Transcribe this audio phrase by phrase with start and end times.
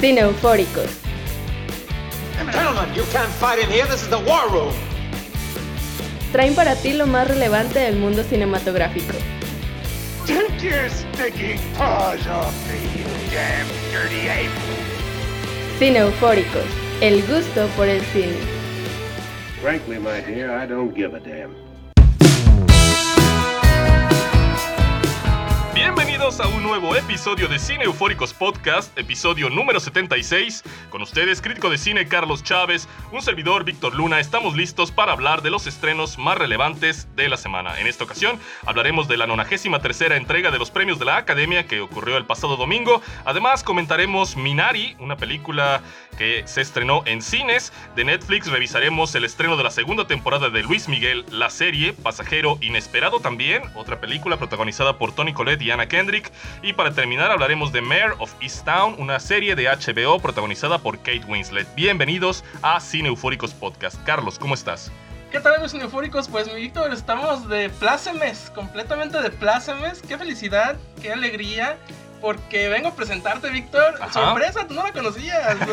[0.00, 0.88] Cine Eufóricos.
[2.52, 3.84] Gentlemen, you can't fight in here.
[3.86, 4.72] This is the war room.
[6.30, 9.14] Traen para ti lo más relevante del mundo cinematográfico.
[10.24, 14.52] Take your stinking paws off me, you damn dirty ape!
[15.80, 16.66] Cine Eufóricos.
[17.00, 18.36] El gusto por el cine.
[19.60, 21.67] Frankly, my dear, I don't give a damn.
[26.18, 30.64] Bienvenidos a un nuevo episodio de Cine Eufóricos Podcast, episodio número 76.
[30.90, 35.42] Con ustedes, crítico de cine Carlos Chávez, un servidor Víctor Luna, estamos listos para hablar
[35.42, 37.78] de los estrenos más relevantes de la semana.
[37.78, 41.68] En esta ocasión hablaremos de la 93 tercera entrega de los premios de la Academia
[41.68, 43.00] que ocurrió el pasado domingo.
[43.24, 45.82] Además comentaremos Minari, una película
[46.18, 47.72] que se estrenó en cines.
[47.94, 52.58] De Netflix revisaremos el estreno de la segunda temporada de Luis Miguel, la serie Pasajero
[52.60, 56.17] Inesperado también, otra película protagonizada por Tony Collette y Anna Kendrick.
[56.62, 61.22] Y para terminar hablaremos de Mayor of Easttown, una serie de HBO protagonizada por Kate
[61.26, 61.66] Winslet.
[61.74, 63.96] Bienvenidos a Cine Eufóricos Podcast.
[64.04, 64.90] Carlos, ¿cómo estás?
[65.30, 66.26] ¿Qué tal amigos cineufóricos?
[66.28, 70.00] Pues mi Víctor, estamos de plácemes, completamente de plácemes.
[70.00, 71.76] Qué felicidad, qué alegría.
[72.20, 73.94] Porque vengo a presentarte, Víctor.
[74.00, 74.12] Ajá.
[74.12, 75.56] Sorpresa, tú no la conocías.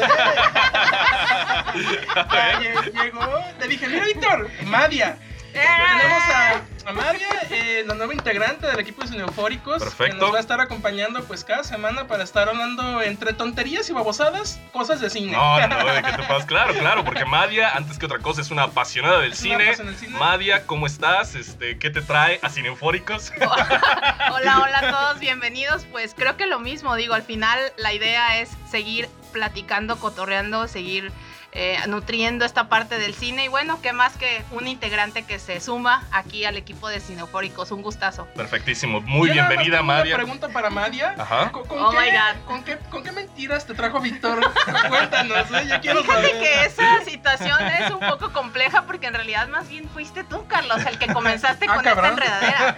[2.59, 3.27] lle- Llegó,
[3.59, 5.17] te dije, mira, Víctor, Madia.
[5.53, 9.79] Tenemos a, a Madia, eh, la nueva integrante del equipo de Cineufóricos.
[9.79, 10.17] Que Perfecto.
[10.17, 14.59] nos va a estar acompañando pues cada semana para estar hablando entre tonterías y babosadas,
[14.71, 15.31] cosas de cine.
[15.31, 16.45] No, no, de que te pasas.
[16.45, 19.75] Claro, claro, porque Madia, antes que otra cosa, es una apasionada del cine.
[19.75, 20.17] cine.
[20.17, 21.35] Madia, ¿cómo estás?
[21.35, 23.31] Este, ¿Qué te trae a Cine Eufóricos?
[23.39, 25.85] Hola, hola a todos, bienvenidos.
[25.91, 31.11] Pues creo que lo mismo, digo, al final la idea es seguir platicando, cotorreando, seguir
[31.55, 35.59] eh, nutriendo esta parte del cine y bueno, qué más que un integrante que se
[35.61, 38.27] suma aquí al equipo de Cineufóricos, un gustazo.
[38.35, 38.99] Perfectísimo.
[39.01, 40.15] Muy Yo bienvenida, Madia.
[40.15, 41.15] Una pregunta para Madia.
[41.17, 41.51] Ajá.
[41.53, 42.45] ¿Con, con Oh qué, my God.
[42.45, 44.39] ¿con, qué, ¿Con qué mentiras te trajo Víctor?
[44.89, 45.67] Cuéntanos, ¿eh?
[45.69, 46.39] yo quiero Fíjate saber.
[46.41, 50.85] que esa situación es un poco compleja porque en realidad más bien fuiste tú, Carlos,
[50.85, 52.11] el que comenzaste Ah, con esta cabrón.
[52.13, 52.77] enredadera.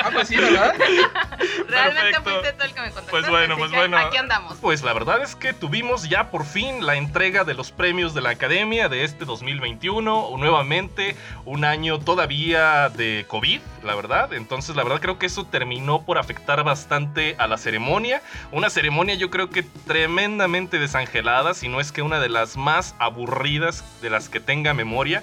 [0.00, 0.74] Ah, pues sí, ¿verdad?
[1.68, 2.22] Realmente Perfecto.
[2.30, 3.10] fuiste tú el que me contaste.
[3.10, 3.96] Pues bueno, pues bueno.
[3.98, 4.56] Aquí andamos.
[4.60, 8.20] Pues la verdad es que tuvimos ya por fin la entrega de los premios de
[8.20, 10.36] la Academia de este 2021.
[10.36, 14.32] Nuevamente un año todavía de COVID, la verdad.
[14.32, 18.22] Entonces la verdad creo que eso terminó por afectar bastante a la ceremonia.
[18.52, 22.94] Una ceremonia yo creo que tremendamente desangelada, si no es que una de las más
[22.98, 25.22] aburridas de las que tenga memoria.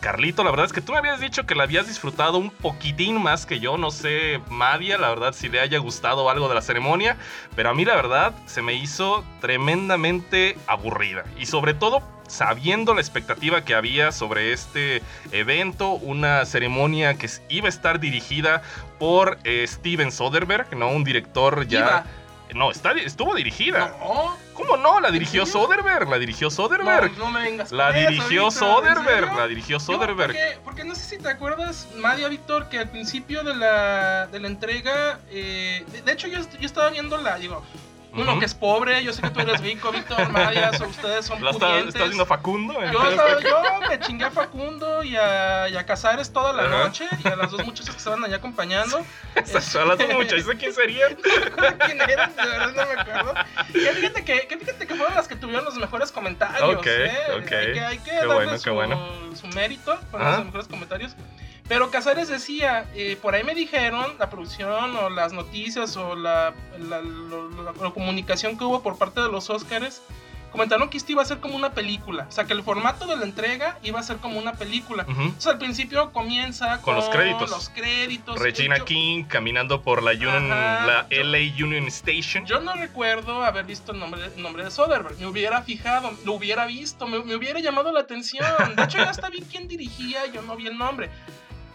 [0.00, 3.20] Carlito, la verdad es que tú me habías dicho que la habías disfrutado un poquitín
[3.20, 6.62] más que yo, no sé, Madia, la verdad si le haya gustado algo de la
[6.62, 7.16] ceremonia,
[7.54, 13.00] pero a mí la verdad se me hizo tremendamente aburrida y sobre todo sabiendo la
[13.00, 15.02] expectativa que había sobre este
[15.32, 18.62] evento, una ceremonia que iba a estar dirigida
[18.98, 20.88] por eh, Steven Soderbergh, ¿no?
[20.88, 22.04] Un director ya...
[22.54, 23.94] No, está, estuvo dirigida.
[24.00, 25.00] No, ¿Cómo no?
[25.00, 25.44] La dirigió.
[25.44, 27.12] Soderbergh, la dirigió Soderbergh.
[27.18, 30.32] no, no me vengas La dirigió Víctor, ¿en Soderbergh, la dirigió Soderbergh.
[30.32, 34.40] Porque, porque no sé si te acuerdas, Madia Víctor, que al principio de la, de
[34.40, 37.62] la entrega, eh, de, de hecho yo, yo estaba viendo la, digo,
[38.16, 41.42] uno que es pobre, yo sé que tú eres rico, Víctor, Madia, so- ustedes son
[41.44, 41.94] ¿La está- pudientes.
[41.94, 42.74] estás viendo Facundo?
[42.92, 46.84] Yo, estaba- yo me chingué a Facundo y a, y a Casares toda la Ajá.
[46.84, 49.04] noche y a las dos muchachas que estaban allá acompañando.
[49.34, 51.14] esas- a las dos muchachas, ¿quién serían?
[51.86, 52.34] ¿Quién eran?
[52.36, 53.34] De verdad no me acuerdo.
[53.72, 56.76] Que fíjate que, que fíjate que fueron las que tuvieron los mejores comentarios.
[56.76, 57.12] Ok, ¿eh?
[57.36, 57.52] ok.
[57.52, 59.08] Hay que, hay que darle bueno, su, bueno.
[59.34, 59.96] su mérito.
[60.10, 60.36] Fueron Ajá.
[60.38, 61.16] los mejores comentarios.
[61.68, 66.54] Pero Casares decía, eh, por ahí me dijeron, la producción o las noticias o la,
[66.78, 70.00] la- lo- la comunicación que hubo por parte de los Oscars,
[70.52, 72.26] comentaron que esto iba a ser como una película.
[72.28, 75.02] O sea, que el formato de la entrega iba a ser como una película.
[75.02, 75.20] Ujú.
[75.22, 77.50] Entonces al principio comienza Con los créditos.
[77.50, 78.38] Los créditos.
[78.38, 80.86] Regina Yo- King caminando por la, Union, Ajá.
[80.86, 82.46] la Yo- LA Union Station.
[82.46, 85.18] Yo no recuerdo haber visto el nombre, el nombre de Soderbergh.
[85.18, 88.46] Me hubiera fijado, lo hubiera visto, me, me hubiera llamado la atención.
[88.76, 91.10] De hecho, ya hasta vi quién dirigía, yo no vi el nombre.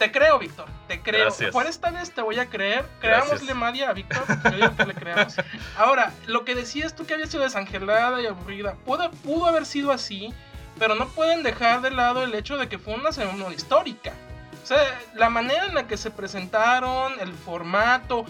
[0.02, 1.26] Te creo, Víctor, te creo.
[1.26, 1.52] Gracias.
[1.52, 2.84] Por esta vez te voy a creer.
[3.02, 4.24] Creámosle Madia a Víctor.
[4.46, 5.36] Yo digo que le creamos.
[5.78, 9.92] Ahora, lo que decías tú que había sido desangelada y aburrida, pudo, pudo haber sido
[9.92, 10.34] así,
[10.80, 14.14] pero no pueden dejar de lado el hecho de que fue una ceremonia histórica.
[14.64, 14.80] O sea,
[15.14, 18.26] la manera en la que se presentaron, el formato,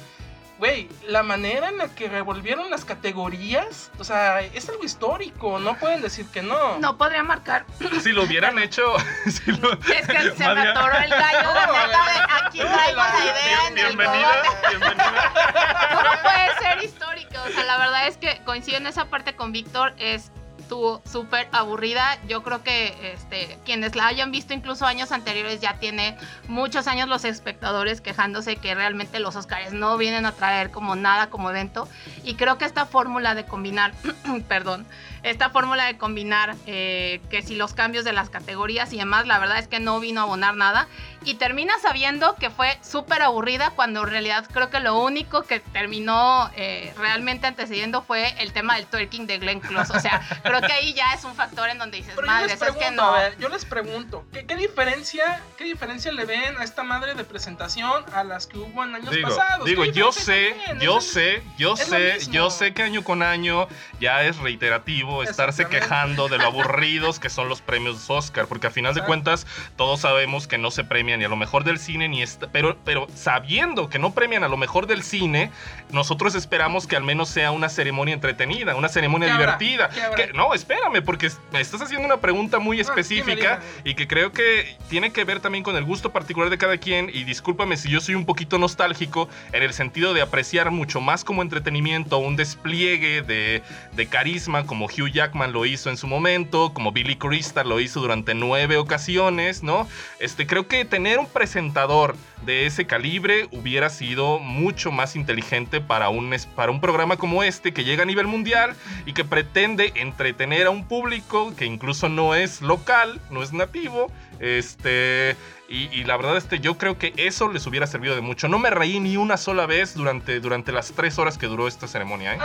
[0.61, 5.75] güey, la manera en la que revolvieron las categorías, o sea, es algo histórico, no
[5.79, 6.77] pueden decir que no.
[6.77, 7.65] No podría marcar.
[8.03, 8.83] Si lo hubieran hecho.
[9.25, 13.01] si lo- Es que se me atoró el gallo, la No, neta, de aquí traigo
[13.01, 14.67] la idea en el Bienvenida, cogote.
[14.69, 15.33] bienvenida.
[15.95, 17.35] ¿Cómo puede ser histórico?
[17.43, 20.31] O sea, la verdad es que coincido en esa parte con Víctor, es
[20.71, 22.17] estuvo súper aburrida.
[22.29, 26.15] Yo creo que este, quienes la hayan visto incluso años anteriores ya tiene
[26.47, 31.29] muchos años los espectadores quejándose que realmente los Oscars no vienen a traer como nada
[31.29, 31.89] como evento.
[32.23, 33.91] Y creo que esta fórmula de combinar,
[34.47, 34.85] perdón,
[35.23, 39.39] esta fórmula de combinar eh, que si los cambios de las categorías y demás, la
[39.39, 40.87] verdad es que no vino a abonar nada.
[41.23, 45.59] Y termina sabiendo que fue súper aburrida cuando en realidad creo que lo único que
[45.59, 49.95] terminó eh, realmente antecediendo fue el tema del twerking de Glenn Close.
[49.95, 52.91] O sea, creo que ahí ya es un factor en donde dices, madre, es que
[52.91, 53.03] no.
[53.03, 57.13] a ver, yo les pregunto, ¿qué, qué diferencia, ¿qué diferencia le ven a esta madre
[57.13, 59.65] de presentación a las que hubo en años Digo, pasados?
[59.65, 63.67] digo ¿Qué yo sé, yo Es sé, yo sé, yo sé que año con año
[63.99, 65.79] ya es reiterativo estarse Exactamente.
[65.89, 69.99] quejando de lo aburridos que son los premios Oscar, porque a final de cuentas todos
[70.01, 73.07] sabemos que no se premian ni a lo mejor del cine ni esta, pero pero
[73.15, 75.51] sabiendo que no premian a lo mejor del cine,
[75.91, 79.57] nosotros esperamos que al menos sea una ceremonia entretenida, una ceremonia ¿Qué habrá?
[79.57, 79.89] divertida.
[79.89, 80.25] ¿Qué habrá?
[80.27, 83.91] Que- no, espérame, porque me estás haciendo una pregunta muy Ah, específica dime.
[83.91, 87.09] y que creo que tiene que ver también con el gusto particular de cada quien.
[87.13, 91.23] Y discúlpame si yo soy un poquito nostálgico en el sentido de apreciar mucho más
[91.23, 93.61] como entretenimiento un despliegue de,
[93.93, 97.99] de carisma como Hugh Jackman lo hizo en su momento, como Billy Crystal lo hizo
[97.99, 99.87] durante nueve ocasiones, ¿no?
[100.19, 102.15] Este, creo que tener un presentador
[102.45, 107.73] de ese calibre hubiera sido mucho más inteligente para un, para un programa como este
[107.73, 108.75] que llega a nivel mundial
[109.05, 114.11] y que pretende entretener a un público que incluso no es local, no es nativo.
[114.39, 115.35] Este,
[115.71, 118.49] y, y la verdad, este, yo creo que eso les hubiera servido de mucho.
[118.49, 121.87] No me reí ni una sola vez durante, durante las tres horas que duró esta
[121.87, 122.35] ceremonia.
[122.35, 122.39] ¿eh?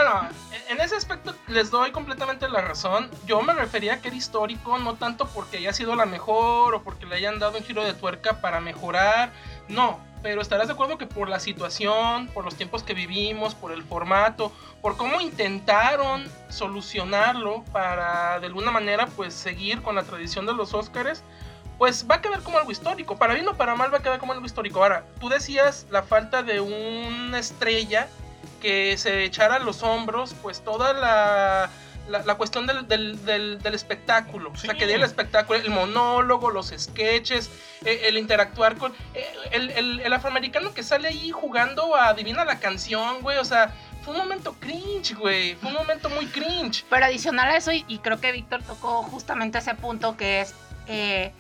[0.69, 3.11] En ese aspecto les doy completamente la razón.
[3.27, 6.83] Yo me refería a que era histórico, no tanto porque haya sido la mejor o
[6.85, 9.33] porque le hayan dado un giro de tuerca para mejorar.
[9.67, 13.73] No, pero estarás de acuerdo que por la situación, por los tiempos que vivimos, por
[13.73, 20.47] el formato, por cómo intentaron solucionarlo para de alguna manera pues seguir con la tradición
[20.47, 21.25] de los Óscares,
[21.79, 23.17] pues va a quedar como algo histórico.
[23.17, 24.83] Para bien o para mal va a quedar como algo histórico.
[24.83, 28.09] Ahora, tú decías la falta de una estrella
[28.63, 31.69] que se echara a los hombros pues toda la,
[32.09, 34.51] la, la cuestión del, del, del- del espectáculo.
[34.53, 37.51] O sea, que diera el espectáculo, el monólogo, los sketches,
[37.85, 38.93] eh, el interactuar con...
[39.15, 43.37] eh, el, el- el afroamericano que sale ahí jugando a adivina la canción, güey.
[43.37, 45.55] O sea, fue un momento cringe, güey.
[45.57, 46.85] Fue un momento muy cringe.
[46.89, 50.55] Pero adicional a eso, y, y creo que Víctor tocó justamente ese punto que es,
[50.87, 51.33] eh,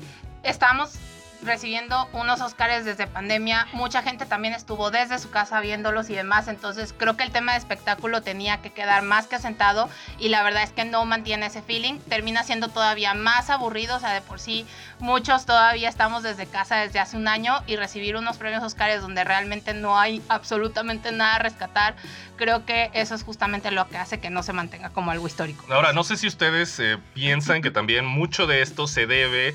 [0.46, 0.98] estamos
[1.43, 6.48] recibiendo unos Oscars desde pandemia, mucha gente también estuvo desde su casa viéndolos y demás,
[6.48, 9.88] entonces creo que el tema de espectáculo tenía que quedar más que asentado
[10.19, 14.00] y la verdad es que no mantiene ese feeling, termina siendo todavía más aburrido, o
[14.00, 14.66] sea, de por sí
[14.98, 19.25] muchos todavía estamos desde casa desde hace un año y recibir unos premios Oscars donde
[19.25, 21.94] realmente no hay absolutamente nada a rescatar,
[22.37, 25.66] creo que eso es justamente lo que hace que no se mantenga como algo histórico.
[25.72, 29.54] Ahora, no sé si ustedes eh, piensan que también mucho de esto se debe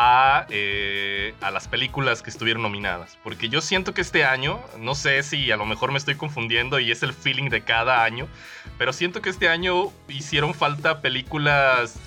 [0.00, 3.18] a, eh, a las películas que estuvieron nominadas.
[3.24, 6.78] Porque yo siento que este año, no sé si a lo mejor me estoy confundiendo
[6.78, 8.28] y es el feeling de cada año,
[8.78, 11.98] pero siento que este año hicieron falta películas,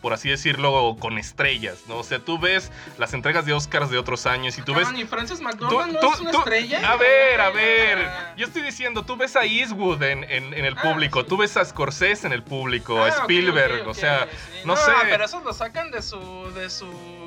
[0.00, 1.96] por así decirlo, con estrellas, ¿no?
[1.98, 4.88] O sea, tú ves las entregas de Oscars de otros años y tú ves...
[4.96, 6.90] ¿Y Frances Tú- McDormand no es una tú- estrella?
[6.90, 7.98] A ver, a ver.
[7.98, 8.34] Ah.
[8.38, 11.26] Yo estoy diciendo, tú ves a Eastwood en, en- en el Ah, público, sí.
[11.28, 14.60] tú ves a Scorsese en el público, Ah, a ok, Spielberg, o sea, sí.
[14.64, 14.90] no, sé.
[15.02, 16.18] pero esos lo sacan de su.
[16.54, 16.86] de su.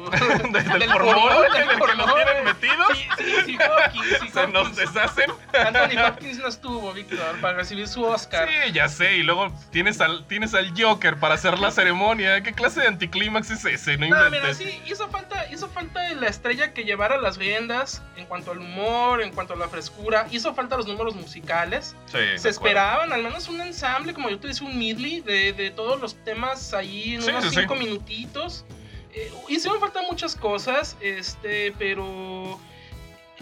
[0.52, 2.14] Desde el formol en el que formol.
[2.16, 4.94] tienen metidos, Sí, sí, sí, Hopkins, sí, se nos Hopkins.
[4.94, 5.32] deshacen.
[5.54, 8.48] Anthony Hopkins no estuvo, Víctor, para recibir su Oscar.
[8.48, 12.42] Sí, ya sé, y luego tienes al, tienes al Joker para hacer la ceremonia.
[12.42, 13.98] ¿Qué clase de anticlímax es ese?
[13.98, 18.26] No No, mira, sí, hizo falta, hizo falta la estrella que llevara las riendas en
[18.26, 21.96] cuanto al humor, en cuanto a la frescura, hizo falta los números musicales.
[22.08, 25.72] Sí, Se esperaban al menos un ensamble, como yo te decía, un medley de, de
[25.72, 27.56] todos los temas ahí en Sí, unos sí.
[27.62, 28.66] cinco minutitos.
[29.14, 32.60] Eh, hicieron falta muchas cosas, este, pero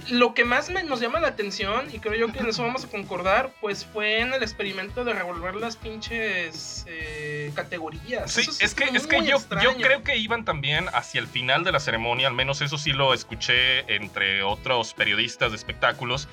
[0.09, 2.86] lo que más me- nos llama la atención, y creo yo que en eso vamos
[2.86, 8.31] a concordar, pues fue en el experimento de revolver las pinches eh, categorías.
[8.31, 11.71] Sí, es que, es que yo, yo creo que iban también hacia el final de
[11.71, 16.27] la ceremonia, al menos eso sí lo escuché entre otros periodistas de espectáculos,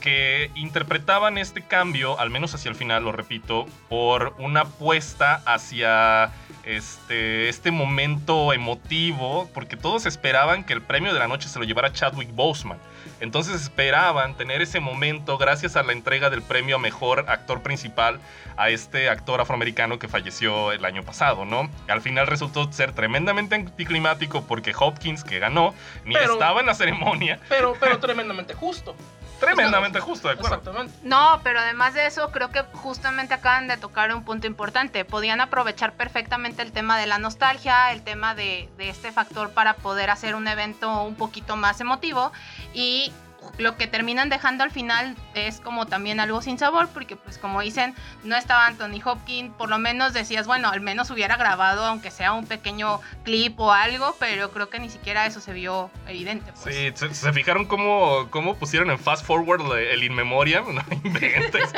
[0.00, 6.32] que interpretaban este cambio, al menos hacia el final, lo repito, por una apuesta hacia
[6.66, 11.64] este, este momento emotivo, porque todos esperaban que el premio de la noche se lo
[11.64, 12.78] llevara Chadwick Boseman.
[13.20, 18.20] Entonces esperaban tener ese momento gracias a la entrega del premio a mejor actor principal
[18.56, 21.70] a este actor afroamericano que falleció el año pasado, ¿no?
[21.88, 25.72] Al final resultó ser tremendamente anticlimático porque Hopkins, que ganó,
[26.04, 27.38] ni Pero- estaba en la ceremonia.
[27.48, 28.96] Pero, pero tremendamente justo.
[29.40, 30.56] Tremendamente justo, de acuerdo.
[30.56, 30.94] Exactamente.
[31.02, 35.04] No, pero además de eso, creo que justamente acaban de tocar un punto importante.
[35.04, 39.74] Podían aprovechar perfectamente el tema de la nostalgia, el tema de, de este factor para
[39.74, 42.32] poder hacer un evento un poquito más emotivo
[42.74, 43.12] y
[43.58, 47.60] lo que terminan dejando al final es como también algo sin sabor, porque pues como
[47.60, 52.10] dicen, no estaba Anthony Hopkins, por lo menos decías, bueno, al menos hubiera grabado, aunque
[52.10, 56.52] sea un pequeño clip o algo, pero creo que ni siquiera eso se vio evidente.
[56.62, 56.74] pues.
[56.74, 61.70] Sí, se, se fijaron cómo, cómo pusieron en fast forward el in memoriam, no inventes.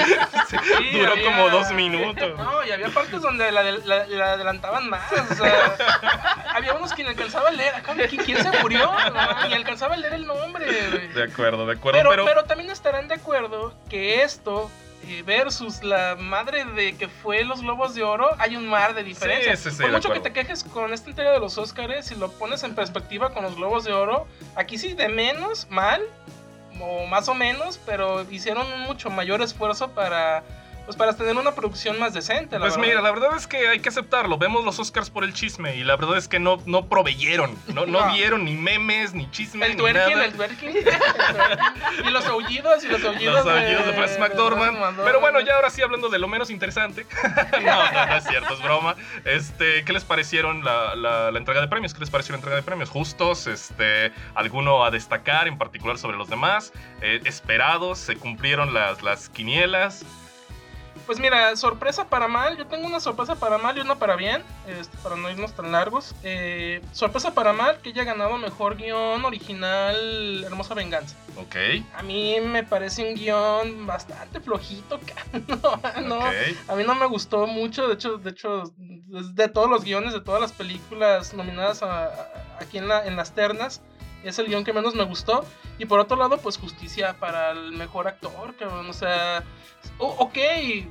[0.49, 0.57] Sí,
[0.93, 2.37] duró había- como dos minutos.
[2.39, 5.03] No, y había partes donde la, la- la adelantaban más.
[5.13, 5.77] O sea,
[6.55, 7.75] había unos que ni alcanzaba a leer.
[7.75, 8.91] Acá, ¿Quién, quién se murió?
[9.13, 10.67] No, ni alcanzaba a leer el nombre.
[10.91, 11.09] güey.
[11.09, 14.71] De acuerdo, de acuerdo, Pero, pero, pero también estarán de acuerdo que esto
[15.07, 19.05] eh, versus la madre de que fue los Globos de Oro, hay un mar de
[19.05, 19.57] diferencia.
[19.57, 22.15] Sí, sí, sí, Por mucho que te quejes con esta entrega de los Oscars, si
[22.15, 26.03] lo pones en perspectiva con los Globos de Oro, aquí sí de menos, mal,
[26.81, 30.43] o más o menos, pero hicieron un mucho mayor esfuerzo para,
[30.89, 32.55] pues, para tener una producción más decente.
[32.59, 32.89] La Pues verdad.
[32.89, 34.39] mira, la verdad es que hay que aceptarlo.
[34.39, 37.55] Vemos los Oscars por el chisme y la verdad es que no, no proveyeron.
[37.75, 38.13] No, no No.
[38.15, 40.25] vieron ni memes, ni chisme, El ni twerking, nada.
[40.25, 40.75] el twerking.
[42.07, 44.73] Y los aullidos, y los aullidos, Los aullidos de Francis McDormand.
[44.79, 45.01] McDormand.
[45.05, 47.05] Pero bueno, ya ahora sí hablando de lo menos interesante.
[47.63, 48.97] no, no, no es cierto, es broma.
[49.27, 51.93] Este, ¿qué les parecieron la, la- la entrega de premios?
[51.93, 52.89] ¿Qué les pareció la entrega de premios?
[52.89, 53.47] ¿Justos?
[53.47, 56.73] Este, ¿Alguno a destacar en particular sobre los demás?
[57.03, 57.99] Eh, ¿Esperados?
[57.99, 60.05] ¿Se cumplieron las, las quinielas?
[61.09, 62.59] Pues mira, sorpresa para mal.
[62.59, 64.45] Yo tengo una sorpresa para mal y una para bien.
[64.67, 66.15] este, para no irnos tan largos.
[66.23, 71.17] Eh, sorpresa para mal que haya ganado mejor guion original Hermosa Venganza.
[71.39, 71.57] Ok.
[71.97, 75.01] A mí me parece un guion bastante flojito.
[75.49, 76.21] No, no,
[76.69, 77.89] a mí no me gustó mucho.
[77.89, 82.59] De hecho, de hecho, de todos los guiones de todas las películas nominadas a- a-
[82.61, 83.81] aquí en, la, en las ternas.
[84.25, 85.45] Es el guion que menos me gustó.
[85.79, 88.89] Y por otro lado, pues justicia para el mejor actor, cabrón.
[88.91, 89.45] O sea,
[89.99, 90.37] o- ok,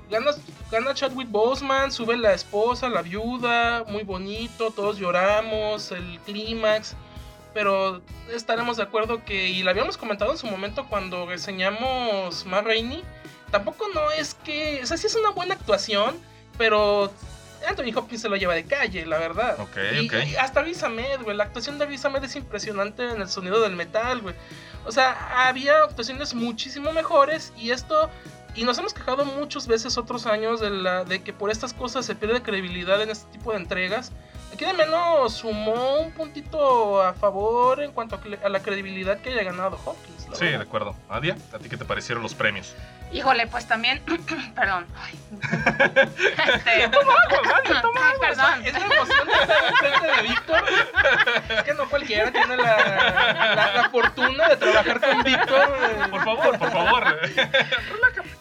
[0.10, 0.32] gana,
[0.72, 6.96] gana Chadwick Boseman, sube la esposa, la viuda, muy bonito, todos lloramos, el clímax.
[7.54, 8.02] Pero
[8.34, 13.04] estaremos de acuerdo que, y lo habíamos comentado en su momento cuando reseñamos Ma Rainey,
[13.52, 16.16] tampoco no es que, o sea, sí es una buena actuación,
[16.58, 17.12] pero
[17.68, 19.60] Anthony Hopkins se lo lleva de calle, la verdad.
[19.60, 20.14] Ok, y, ok.
[20.26, 23.62] y hasta Riz Ahmed, güey, la actuación de Riz Ahmed es impresionante en el sonido
[23.62, 24.36] del metal, güey.
[24.86, 28.10] O sea, había actuaciones muchísimo mejores y esto...
[28.56, 32.08] Y nos hemos quejado muchas veces otros años de, la, de que por estas cosas
[32.08, 34.12] se pierde credibilidad en este tipo de entregas.
[34.52, 39.44] Aquí de menos sumó un puntito a favor en cuanto a, la credibilidad que haya
[39.44, 40.24] ganado Hopkins.
[40.34, 40.62] Sí, de verdad.
[40.68, 40.96] acuerdo.
[41.08, 42.74] Adia, ¿a ti qué te parecieron los premios?
[43.12, 44.02] Híjole, pues también,
[44.56, 44.86] perdón.
[45.00, 45.20] Ay.
[46.48, 46.90] Este, ay,
[48.20, 48.66] perdón.
[48.66, 50.64] Es la emoción de estar enfrente de Víctor.
[51.50, 52.76] Es que no cualquiera tiene la,
[53.56, 56.10] la- la fortuna de trabajar con Víctor.
[56.12, 57.20] Por favor, por favor.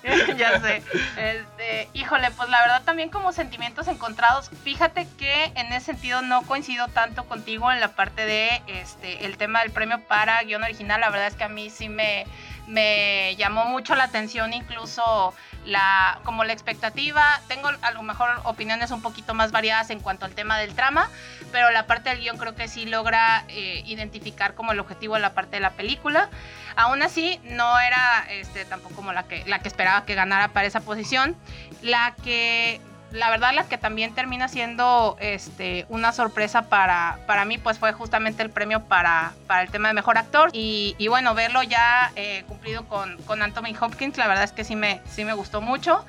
[0.36, 0.82] ya sé.
[1.16, 4.50] Este, híjole, pues la verdad también como sentimientos encontrados.
[4.64, 9.36] Fíjate que en ese sentido no coincido tanto contigo en la parte de este el
[9.36, 11.00] tema del premio para guion original.
[11.00, 12.26] La verdad es que a mí sí me,
[12.66, 17.40] me llamó mucho la atención, incluso la como la expectativa.
[17.48, 21.08] Tengo a lo mejor opiniones un poquito más variadas en cuanto al tema del trama,
[21.52, 25.20] pero la parte del guion creo que sí logra eh, identificar como el objetivo de
[25.20, 26.30] la parte de la película.
[26.76, 30.66] Aún así, no era este, tampoco como la que, la que esperaba que ganara para
[30.66, 31.36] esa posición.
[31.82, 32.80] La que,
[33.12, 37.92] la verdad, la que también termina siendo este, una sorpresa para, para mí, pues fue
[37.92, 40.50] justamente el premio para, para el tema de mejor actor.
[40.52, 44.76] Y, bueno, verlo ya eh, cumplido con, con Anthony Hopkins, la verdad es que sí
[44.76, 46.04] me, sí me gustó mucho.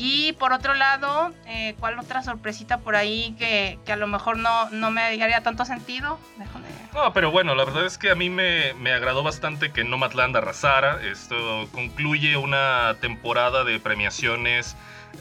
[0.00, 4.38] Y por otro lado, eh, ¿cuál otra sorpresita por ahí que, que a lo mejor
[4.38, 6.20] no, no me haría tanto sentido?
[6.36, 9.82] Déjame No, pero bueno, la verdad es que a mí me, me agradó bastante que
[9.82, 11.00] Nomadland arrasara.
[11.02, 14.76] Esto concluye una temporada de premiaciones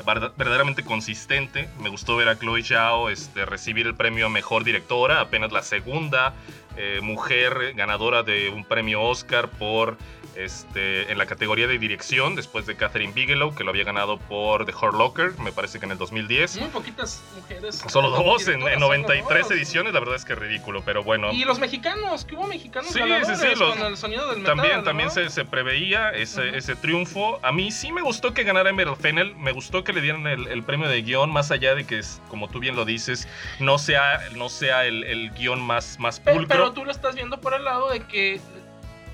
[0.05, 1.69] verdaderamente consistente.
[1.79, 5.63] Me gustó ver a Chloe Zhao este, recibir el premio a Mejor Directora, apenas la
[5.63, 6.33] segunda
[6.77, 9.97] eh, mujer ganadora de un premio Oscar por
[10.35, 14.65] este, en la categoría de dirección, después de Catherine Bigelow, que lo había ganado por
[14.67, 16.57] The Hurt Locker, me parece que en el 2010.
[16.59, 17.83] Muy poquitas mujeres.
[17.87, 19.51] Solo dos en, en Directoras, 93 solo dos.
[19.51, 21.31] ediciones, la verdad es que es ridículo, pero bueno.
[21.33, 24.55] Y los mexicanos, que hubo mexicanos Sí, sí, sí, los- con el sonido del metal.
[24.57, 24.83] También, ¿no?
[24.83, 27.39] también se, se preveía ese, ese triunfo.
[27.41, 29.35] A mí sí me gustó que ganara Emerald Fennel.
[29.37, 32.21] Me gustó que le dieran el, el premio de guion, más allá de que, es,
[32.29, 33.27] como tú bien lo dices,
[33.59, 36.47] no sea, no sea el, el guion más, más pulcro.
[36.47, 38.39] Pero, tú lo estás viendo por el lado de que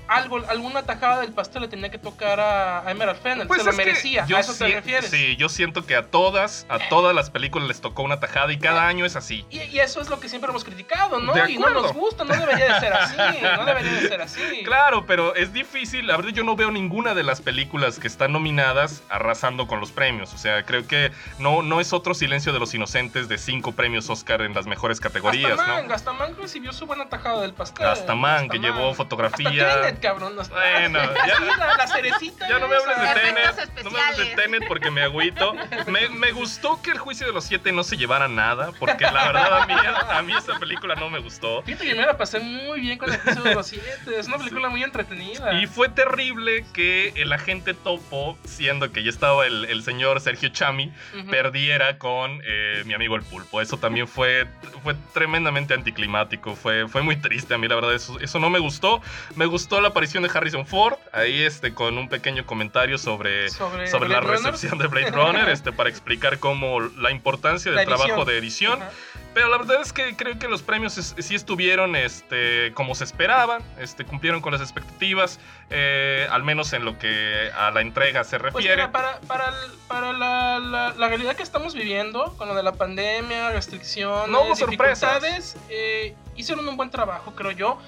[0.08, 3.46] algo, alguna tajada del pastel le tenía que tocar a, a Emerald Fennel.
[3.46, 4.26] Pues se que merecía.
[4.26, 5.10] yo ¿A eso te refieres?
[5.10, 8.58] Sí, yo siento que a todas, a todas las películas les tocó una tajada y
[8.58, 9.46] cada año es así.
[9.50, 11.32] Y, y eso es lo que siempre hemos criticado, ¿no?
[11.32, 13.16] De Y no nos gusta, no debería de ser así.
[13.42, 14.62] No debería de ser así.
[14.64, 16.06] Claro, pero es difícil.
[16.06, 19.92] La verdad, yo no veo ninguna de las películas que están nominadas arrasando con los
[19.92, 20.32] premios.
[20.34, 24.10] O sea, creo que no, no es otro silencio de los inocentes de cinco premios
[24.10, 25.94] Oscar en las mejores categorías, Hasta Mann, ¿no?
[25.94, 27.86] hasta Mann recibió su buena tajada del pastel.
[27.86, 29.93] Hasta Mann, que llevó fotografía.
[30.00, 30.38] Cabrón.
[30.38, 32.48] hasta- Bueno, ya- Sí, la, la cerecita.
[32.48, 33.84] Ya no me hables de Tenet.
[33.84, 34.34] No me hables de.
[34.36, 35.54] Tenet porque me agüito.
[35.86, 38.72] Me, me gustó que el juicio de los siete no se llevara nada.
[38.78, 39.74] Porque la verdad a mí,
[40.10, 41.62] a mí esa película no me gustó.
[41.62, 44.18] Fíjate que me la pasé muy bien con el juicio de los siete.
[44.18, 45.54] Es una película muy entretenida.
[45.60, 50.48] Y fue terrible que el agente Topo, siendo que ya estaba el, el señor Sergio
[50.50, 50.92] Chami,
[51.30, 53.60] perdiera con eh, mi amigo el pulpo.
[53.60, 54.46] Eso también fue,
[54.82, 56.54] fue tremendamente anticlimático.
[56.54, 57.94] Fue, fue muy triste a mí, la verdad.
[57.94, 59.00] Eso, eso no me gustó.
[59.34, 60.94] Me gustó la aparición de Harrison Ford.
[61.12, 64.40] Ahí este, con un pequeño comentario sobre, sobre, sobre la Runner.
[64.42, 65.48] recepción de Blade Runner.
[65.48, 68.82] este, para explicar cómo la importancia del La trabajo de edición.
[68.82, 68.90] Ajá.
[69.34, 73.02] Pero la verdad es que creo que los premios es- sí estuvieron este, como se
[73.02, 78.22] esperaba, este, cumplieron con las expectativas, eh, al menos en lo que a la entrega
[78.22, 78.76] se Pues refiere.
[78.76, 79.52] mira, para, para,
[79.88, 84.42] para la, la- la realidad que estamos viviendo, con lo de la pandemia, restricciones, No
[84.42, 85.20] hubo sorpresas.
[85.20, 87.78] dificultades, eh, hicieron un buen trabajo, creo yo.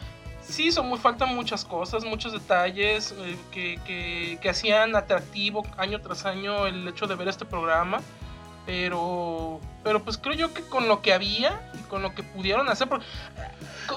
[0.48, 6.00] Sí, son muy, faltan muchas cosas, muchos detalles eh, que, que- que hacían atractivo año
[6.00, 8.00] tras año el hecho de ver este programa.
[8.64, 12.68] Pero, pero pues creo yo que con lo que había y con lo que pudieron
[12.68, 12.88] hacer,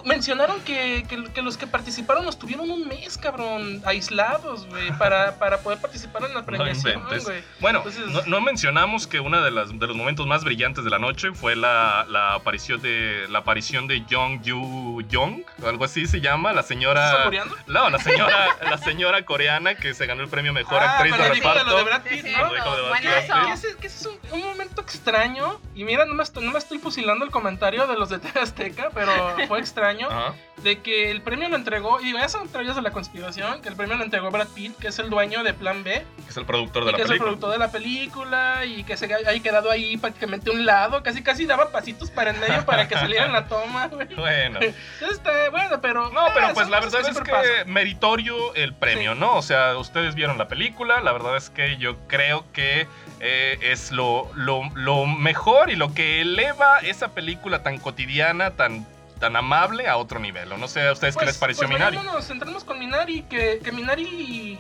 [0.05, 5.38] mencionaron que, que- que los que participaron nos tuvieron un mes, cabrón, aislados, güey, para,
[5.38, 7.24] para poder participar en la No premiación, inventes.
[7.25, 7.43] güey.
[7.60, 10.89] Bueno, Entonces- no, no mencionamos que uno de, las- de los momentos más brillantes de
[10.89, 16.08] la noche fue la, la aparición de la aparición de Jung Yu Young, algo así
[16.08, 17.55] se llama, la ¿Estás señora saboreando?
[17.67, 21.29] no, la señora la señora coreana que se ganó el premio mejor Ah, actriz de
[21.29, 21.63] reparto.
[21.69, 22.48] lo de Brad Sí, Pitt, sí, ¿no?
[22.50, 23.48] Buenazo.
[23.48, 25.60] Que ese, que ese es un, un momento extraño.
[25.75, 28.39] Y mira, no me, estoy, no me estoy fusilando el comentario de los de TV
[28.39, 29.12] Azteca, pero
[29.48, 29.78] fue extraño.
[30.09, 30.33] Ajá.
[30.63, 33.77] De que el premio lo entregó, y ya son teorías de la conspiración, que el
[33.77, 36.45] premio lo entregó Brad Pitt, que es el dueño de Plan B, que es el
[36.45, 37.27] productor de y la que es el película.
[37.29, 41.24] productor de la película, y que se haya quedado ahí prácticamente a un lado, casi
[41.24, 44.07] casi daba pasitos para en medio para que saliera en la toma, güey.
[44.15, 44.59] Bueno.
[45.09, 46.09] Este, bueno, pero...
[46.12, 49.19] No, pero eh, pues la verdad es que meritorio el premio, Sí.
[49.19, 49.36] ¿no?
[49.38, 52.86] O sea, ustedes vieron la película, la verdad es que yo creo que
[53.21, 58.85] eh, es lo, lo, lo mejor y lo que eleva esa película tan cotidiana, tan,
[59.20, 60.51] tan amable a otro nivel.
[60.51, 61.98] O no sé a ustedes qué Pues- les pareció pues Minari.
[62.29, 64.60] entremos con Minari, que, que Minari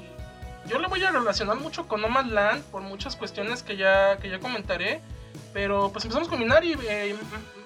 [0.65, 4.17] yo le voy a relacionar mucho con No Man's Land por muchas cuestiones que ya,
[4.17, 5.01] que ya comentaré.
[5.53, 6.75] Pero pues empezamos con Minari.
[6.87, 7.15] eh,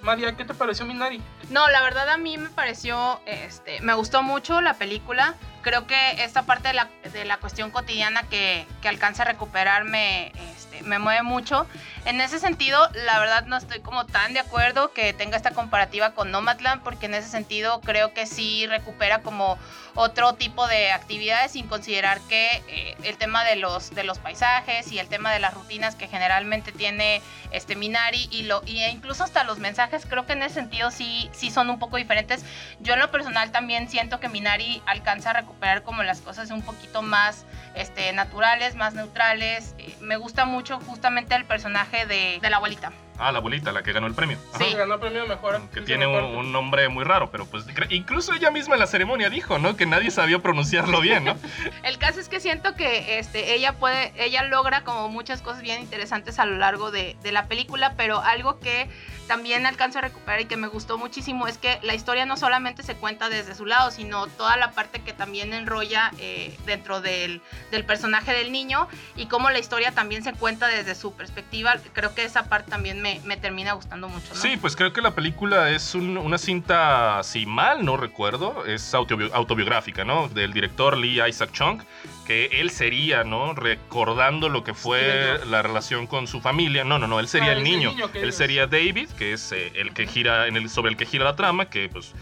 [0.02, 1.22] María, ¿qué te pareció Minari?
[1.50, 5.36] No, la verdad a mí me pareció, este, me gustó mucho la película.
[5.62, 9.84] Creo que esta parte de la, de la cuestión cotidiana que, que alcanza a recuperar
[9.86, 11.66] me, este, me mueve mucho.
[12.06, 16.14] En ese sentido, la verdad no estoy como tan de acuerdo que tenga esta comparativa
[16.14, 19.58] con Nomadland, porque en ese sentido creo que sí recupera como
[19.96, 24.92] otro tipo de actividades sin considerar que eh, el tema de los, de los paisajes
[24.92, 29.24] y el tema de las rutinas que generalmente tiene este Minari y lo y incluso
[29.24, 32.44] hasta los mensajes creo que en ese sentido sí sí son un poco diferentes.
[32.80, 36.64] Yo en lo personal también siento que Minari alcanza a recuperar como las cosas un
[36.64, 39.76] poquito más este naturales, más neutrales.
[39.78, 42.92] Eh, me gusta mucho justamente el personaje de, de la abuelita.
[43.18, 44.38] Ah, la abuelita, la que ganó el premio.
[44.54, 44.64] Ajá.
[44.64, 44.74] Sí.
[44.74, 45.62] Ganó premio mejor.
[45.70, 49.60] Que tiene un, nombre muy raro, pero pues incluso ella misma en la ceremonia dijo,
[49.60, 49.76] ¿no?
[49.76, 51.36] Que nadie sabía pronunciarlo bien, ¿no?
[51.84, 55.82] El caso es que siento que este, ella puede, ella logra como muchas cosas bien
[55.82, 58.90] interesantes a lo largo de, de la película, pero algo que
[59.28, 62.84] también alcanzo a recuperar y que me gustó muchísimo es que la historia no solamente
[62.84, 67.42] se cuenta desde su lado, sino toda la parte que también enrolla eh, dentro del,
[67.72, 71.76] del personaje del niño y cómo la historia también se cuenta desde su perspectiva.
[71.94, 74.34] Creo que esa parte también me, me termina gustando mucho.
[74.34, 74.40] ¿no?
[74.40, 78.94] Sí, pues creo que la película es un- una cinta, si mal no recuerdo, es
[78.94, 80.30] autobi- autobiográfica, ¿no?
[80.30, 81.82] Del director Lee Isaac Chung,
[82.26, 83.54] que él sería, ¿no?
[83.54, 86.86] Recordando lo que fue la relación con su familia.
[86.86, 87.94] No, no, no, él sería Ah, el niño.
[88.14, 91.26] Él sería David, que es eh, el que gira, en el, sobre el que gira
[91.26, 92.14] la trama, que pues,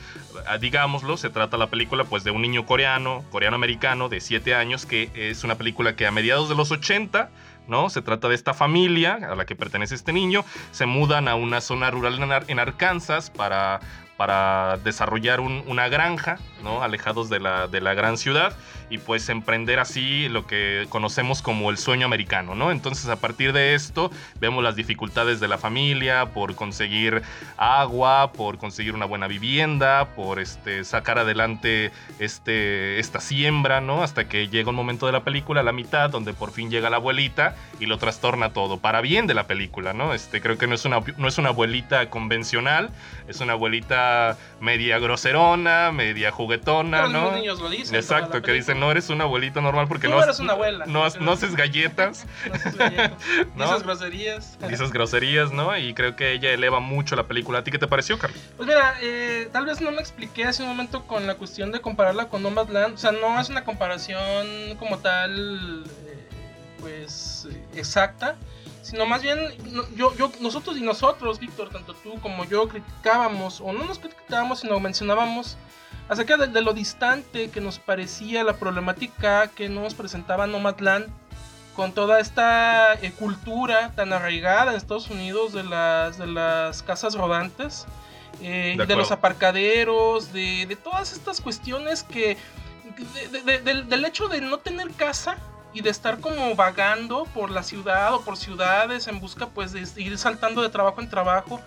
[0.60, 5.12] digámoslo, se trata la película pues de un niño coreano, coreano-americano de 7 años, que
[5.14, 7.30] es una película que a mediados de los 80
[7.68, 7.90] ¿no?
[7.90, 11.62] Se trata de esta familia a la que pertenece este niño, se mudan a una
[11.62, 13.80] zona rural en, Ar- en Arkansas para,
[14.22, 16.84] para desarrollar un- una granja, ¿no?
[16.84, 18.56] Alejados de la, de la gran ciudad
[18.92, 22.70] y pues emprender así lo que conocemos como el sueño americano, ¿no?
[22.72, 27.24] Entonces a partir de esto vemos las dificultades de la familia por conseguir
[27.58, 34.04] agua, por conseguir una buena vivienda, por este, sacar adelante este, esta siembra, ¿no?
[34.04, 36.98] Hasta que llega un momento de la película, la mitad, donde por fin llega la
[36.98, 40.14] abuelita y lo trastorna todo, para bien de la película, ¿no?
[40.14, 42.92] Este, creo que no es una, no es una abuelita convencional,
[43.28, 44.11] es una abuelita
[44.60, 47.22] media groserona, media juguetona, Pero los ¿no?
[47.22, 47.96] mismos niños lo dicen.
[47.96, 50.86] Exacto, que dicen, no eres una abuelita normal porque Tú no, eres una abuela.
[50.86, 53.12] no, no haces galletas, No haces galletas.
[53.56, 53.66] ¿No?
[53.66, 54.58] Dices groserías.
[54.70, 55.76] dices groserías, ¿no?
[55.78, 57.60] Y creo que ella eleva mucho la película.
[57.60, 58.40] ¿A ti qué te pareció, Carlos?
[58.58, 61.82] Pues mira, eh, tal vez no me expliqué hace un momento con la cuestión de
[61.82, 62.96] compararla con Nomadland.
[62.96, 66.28] O sea, no es una comparación como tal, eh,
[66.80, 68.36] pues, exacta.
[68.82, 69.40] Sino más bien,
[69.96, 74.62] yo, yo, nosotros y nosotros, Víctor, tanto tú como yo, criticábamos, o no nos criticábamos,
[74.62, 75.58] sino mencionábamos
[76.10, 81.08] acerca de, de lo distante que nos parecía la problemática que nos presentaba Nomadland
[81.76, 87.14] con toda esta eh, cultura tan arraigada en Estados Unidos de las, de las casas
[87.16, 87.86] rodantes,
[88.42, 92.36] eh, De de, los aparcaderos, de, de todas estas cuestiones que,
[93.14, 95.38] de- de- de- del, del hecho de no tener casa
[95.74, 99.88] y de estar como vagando por la ciudad o por ciudades en busca pues de
[100.02, 101.62] ir saltando de trabajo en trabajo,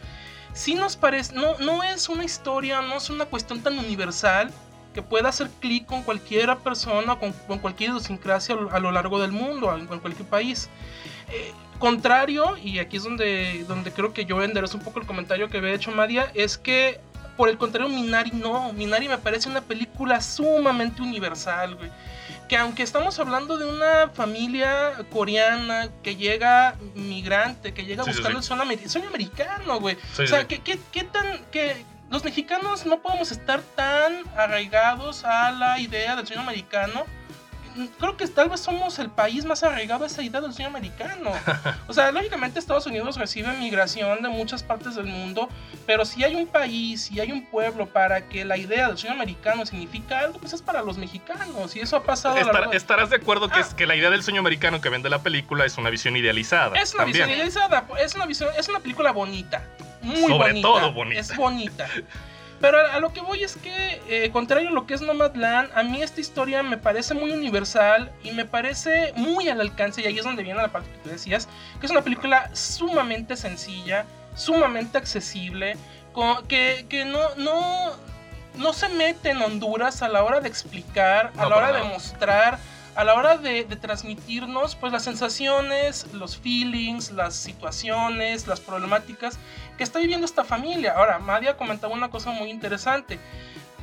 [0.53, 4.51] sí nos parece, no, no es una historia, no es una cuestión tan universal
[4.93, 9.33] que pueda hacer clic con cualquier persona, con, con cualquier idiosincrasia a lo, largo del
[9.33, 10.71] mundo, en cualquier país.
[11.29, 15.49] Eh, contrario, y aquí es donde, donde creo que yo enderezo un poco el comentario
[15.49, 17.01] que había hecho Madia, es que
[17.37, 21.90] por el contrario Minari no, Minari me parece una película sumamente universal, güey.
[22.48, 28.42] Que aunque estamos hablando de una familia coreana que llega migrante, que llega Sí, buscando
[28.42, 28.52] sí.
[28.52, 29.96] el sueño, sueño americano, güey.
[30.18, 30.46] O sea.
[30.46, 31.44] ¿qué, qué, qué tan...
[31.46, 37.07] Que los mexicanos no podemos estar tan arraigados a la idea del sueño americano.
[37.99, 41.33] Creo que tal vez somos el país más arraigado a esa idea del sueño americano.
[41.89, 45.49] O sea, lógicamente Estados Unidos recibe migración de muchas partes del mundo,
[45.87, 49.15] pero si hay un país, si hay un pueblo para que la idea del sueño
[49.15, 51.75] americano significa algo, pues es para los mexicanos.
[51.77, 53.61] Y eso ha pasado Estar- de- estarás de acuerdo que, Ah.
[53.63, 56.77] es, que la idea del sueño americano que vende la película es una visión idealizada.
[56.79, 57.27] Es una también.
[57.27, 59.63] visión idealizada, es una visión, es una película bonita,
[60.03, 60.69] muy Sobre bonita.
[60.69, 61.21] todo bonita.
[61.21, 61.87] Es bonita.
[62.61, 65.83] Pero a, lo que voy es que, eh, contrario a lo que es Nomadland, a
[65.83, 70.19] mí esta historia me parece muy universal y me parece muy al alcance, y ahí
[70.19, 71.49] es donde viene la parte que tú decías,
[71.81, 75.77] que es una película sumamente sencilla, sumamente accesible,
[76.49, 77.93] que, que no, no,
[78.57, 81.83] no se mete en Honduras a la hora de explicar, a No, la hora de
[81.83, 82.59] mostrar,
[82.95, 89.38] a la hora de, de transmitirnos pues las sensaciones, los feelings, las situaciones, las problemáticas
[89.77, 90.95] que está viviendo esta familia.
[90.97, 93.19] Ahora, Madia comentaba una cosa muy interesante.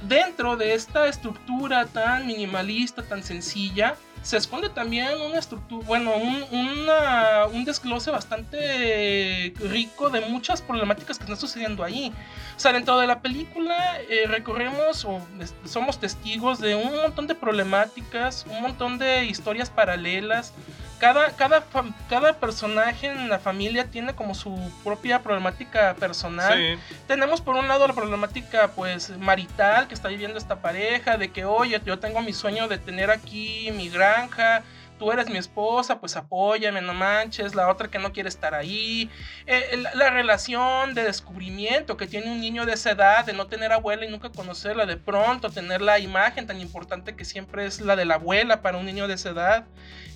[0.02, 6.44] Dentro de esta estructura tan minimalista, tan sencilla, se esconde también una estructura, bueno, un,
[6.52, 12.14] una- un desglose bastante rico de muchas problemáticas que están sucediendo ahí.
[12.56, 15.22] O sea, dentro de la película eh, recorremos o
[15.66, 20.54] somos testigos de un montón de problemáticas, un montón de historias paralelas.
[21.02, 21.64] Cada, cada,
[22.10, 26.80] cada personaje en la familia tiene como su propia problemática personal Sí.
[27.08, 31.44] tenemos por un lado la problemática pues marital que está viviendo esta pareja de que
[31.44, 34.62] oye yo tengo mi sueño de tener aquí mi granja
[35.02, 39.10] tú eres mi esposa pues apóyame no manches la otra que no quiere estar ahí
[39.48, 43.48] Eh, la, la relación de descubrimiento que tiene un niño de esa edad de no
[43.48, 47.82] tener abuela y nunca conocerla de pronto tener la imagen tan importante que siempre es
[47.82, 49.66] la de la abuela para un niño de esa edad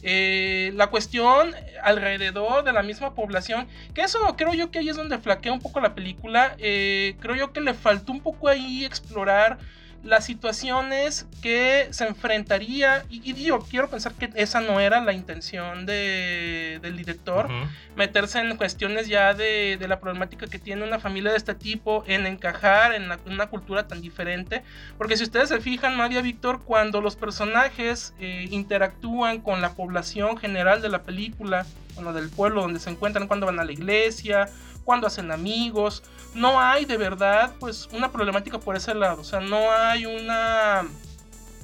[0.08, 4.98] Eh, la cuestión alrededor de la misma población que eso creo yo que ahí es
[4.98, 6.54] donde flaquea un poco la película.
[6.60, 9.58] Eh, creo yo que le faltó un poco ahí explorar
[10.06, 13.04] las situaciones que se enfrentaría.
[13.10, 17.48] Y, y digo, quiero pensar que esa no era la intención de- del director.
[17.96, 22.04] Meterse en cuestiones ya de, de la problemática que tiene una familia de este tipo,
[22.08, 24.64] en encajar en la- una cultura tan diferente.
[24.98, 30.38] Porque si ustedes se fijan, María Víctor, cuando los personajes eh, interactúan con la población
[30.38, 31.66] general de la película,
[31.96, 34.48] bueno, del pueblo donde se encuentran, cuando van a la iglesia,
[34.86, 39.42] cuando hacen amigos, no hay de verdad pues una problemática por ese lado, o sea,
[39.42, 40.84] no hay una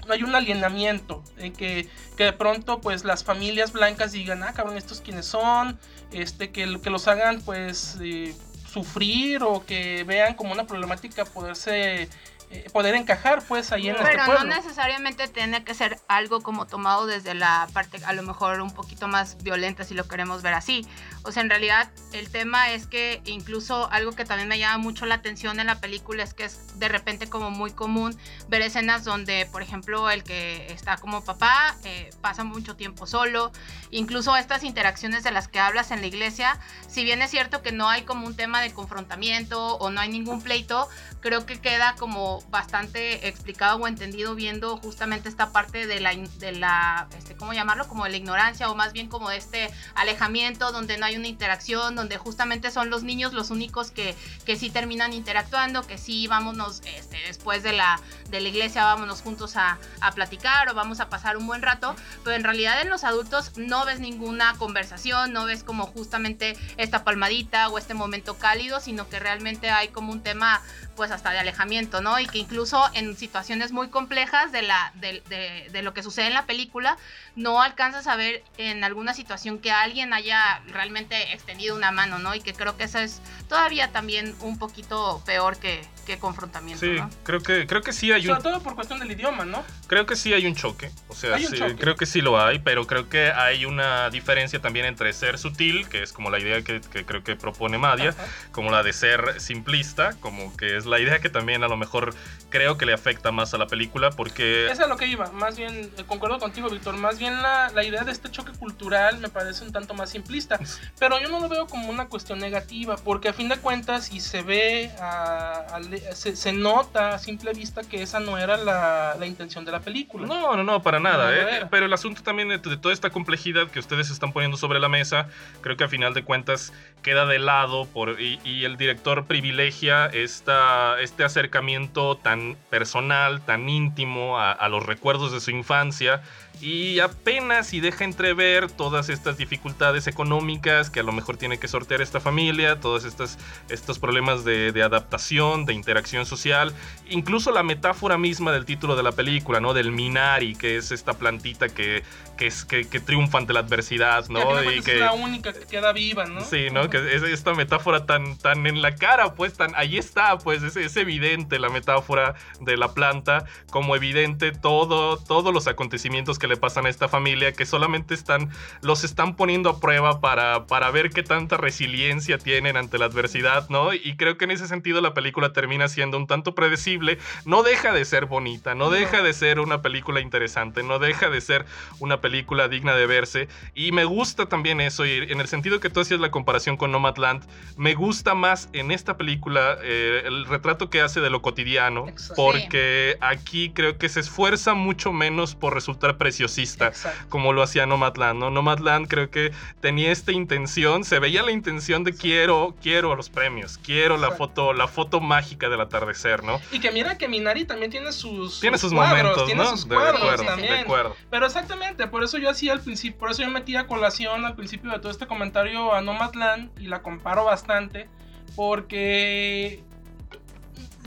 [0.07, 4.53] no hay un alienamiento en que, que de pronto pues las familias blancas digan, ah,
[4.53, 5.79] cabrón, estos quiénes son,
[6.11, 8.35] este, que, que los hagan pues eh,
[8.67, 12.09] sufrir o que vean como una problemática poderse
[12.53, 14.55] eh, poder encajar pues ahí en este Pero no pueblo.
[14.55, 19.07] necesariamente tiene que ser algo como tomado desde la parte a lo mejor un poquito
[19.07, 20.85] más violenta si lo queremos ver así.
[21.23, 25.05] O sea, en realidad el tema es que incluso algo que también me llama mucho
[25.05, 28.17] la atención en la película es que es de repente como muy común
[28.49, 33.51] ver escenas donde, por ejemplo, el que está como papá eh, pasa mucho tiempo solo.
[33.91, 36.59] Incluso estas interacciones de las que hablas en la iglesia,
[36.89, 40.09] si bien es cierto que no hay como un tema de confrontamiento o no hay
[40.09, 40.89] ningún pleito,
[41.21, 46.51] creo que queda como bastante explicado o entendido viendo justamente esta parte de la, de
[46.53, 47.87] la este, ¿cómo llamarlo?
[47.87, 51.27] Como de la ignorancia o más bien como de este alejamiento donde no hay una
[51.27, 56.27] interacción, donde justamente son los niños los únicos que, que sí terminan interactuando, que sí
[56.27, 57.99] vámonos este, después de la,
[58.29, 61.95] de la iglesia, vámonos juntos a, a platicar o vamos a pasar un buen rato,
[62.23, 67.03] pero en realidad en los adultos no ves ninguna conversación, no ves como justamente esta
[67.03, 70.61] palmadita o este momento cálido, sino que realmente hay como un tema
[71.01, 72.19] pues hasta de alejamiento, ¿no?
[72.19, 76.27] Y que incluso en situaciones muy complejas de, la, de, de- de lo que sucede
[76.27, 76.95] en la película,
[77.35, 82.35] no alcanzas a ver en alguna situación que alguien haya realmente extendido una mano, ¿no?
[82.35, 86.93] Y que creo que eso es todavía también un poquito peor que, que confrontamiento, Sí,
[86.97, 87.09] ¿no?
[87.23, 89.63] creo que, creo que sí hay un Sobre todo por cuestión del idioma, ¿no?
[89.87, 91.75] Creo que sí hay un choque, o sea, un sí, choque.
[91.75, 95.87] creo que sí lo hay, pero creo que hay una diferencia también entre ser sutil,
[95.89, 98.25] que es como la idea que, que creo que propone Madia, Ajá.
[98.51, 102.13] como la de ser simplista, como que es la idea que también a lo mejor
[102.49, 104.65] creo que le afecta más a la película, porque...
[104.65, 107.69] Esa es a lo que iba, más bien, eh, concuerdo contigo, Víctor, más bien la,
[107.73, 110.59] la idea de este choque cultural me parece un tanto más simplista,
[110.99, 114.19] pero yo no lo veo como una cuestión negativa, porque a fin de cuentas, y
[114.19, 118.57] se ve, a- a le- se, se nota a simple vista que esa no era
[118.57, 120.27] la, la intención de la película.
[120.27, 121.31] No, no, no, para nada.
[121.31, 121.67] No ¿eh?
[121.69, 124.89] Pero el asunto también de, de toda esta complejidad que ustedes están poniendo sobre la
[124.89, 125.27] mesa,
[125.61, 130.05] creo que a final de cuentas queda de lado por, y, y el director privilegia
[130.07, 136.21] esta, este acercamiento tan personal, tan íntimo a, a los recuerdos de su infancia
[136.59, 141.67] y apenas y deja entrever todas estas dificultades económicas que a lo mejor tiene que
[141.67, 146.73] sortear esta familia, todos estas, estos problemas de, de adaptación, de interacción social,
[147.09, 149.73] incluso la metáfora misma del título de la película, ¿no?
[149.73, 152.03] Del Minari, que es esta plantita que,
[152.37, 154.39] que, es, que, que triunfa ante la adversidad, ¿no?
[154.61, 156.41] Y cuentas que, es la única que queda viva, ¿no?
[156.41, 156.89] Sí, ¿no?
[156.89, 160.75] Que es esta metáfora tan, tan en la cara, pues, tan, ahí está, pues, es,
[160.75, 166.57] es evidente la metáfora de la planta, como evidente todo, todos los acontecimientos que le
[166.57, 168.49] pasan a esta familia, que solamente están,
[168.81, 173.69] los están poniendo a prueba para, para ver qué tanta resiliencia tienen ante la adversidad,
[173.69, 173.93] ¿no?
[173.93, 177.93] Y creo que en ese sentido la película termina siendo un tanto predecible, no deja
[177.93, 181.65] de ser bonita, no deja de ser una película interesante, no deja de ser
[181.99, 185.91] una película digna de verse, y me gusta también eso, y en el sentido que
[185.91, 187.43] tú hacías la comparación con Nomadland,
[187.77, 193.17] me gusta más en esta película eh, el retrato que hace de lo cotidiano, porque
[193.21, 197.25] aquí creo que se esfuerza mucho menos por resultar preciosista Exacto.
[197.27, 198.49] como lo hacía Nomadland, ¿no?
[198.49, 203.77] Nomadland creo que tenía esta intención, se veía la intención de quiero, quiero los premios,
[203.77, 206.61] quiero la foto, la foto mágica del atardecer, ¿no?
[206.71, 209.71] Y que mira que Minari también tiene sus, Tiene sus cuadros, momentos, tiene ¿no?
[209.71, 210.73] sus de acuerdo, también.
[210.73, 211.15] de acuerdo.
[211.29, 214.55] Pero exactamente, por eso yo hacía al principio, por eso yo metí a colación al
[214.55, 218.07] principio de todo este comentario a Nomadland y la comparo bastante,
[218.55, 219.83] porque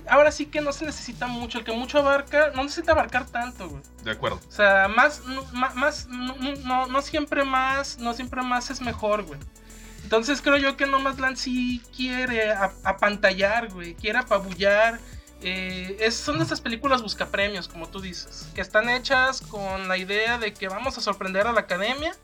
[0.08, 3.68] ahora sí que no se necesita mucho, el que mucho abarca, no necesita abarcar tanto,
[3.68, 3.82] güey.
[4.02, 4.40] De acuerdo.
[4.48, 9.38] O sea, más, más, no, no- siempre más, no siempre más es mejor, güey.
[10.02, 12.52] Entonces creo yo que Nomadland sí quiere
[12.84, 15.00] apantallar, güey, quiere apabullar.
[15.46, 19.98] eh, es, son de esas películas buscapremios, como tú dices, que están hechas con la
[19.98, 22.14] idea de que vamos a sorprender a la academia,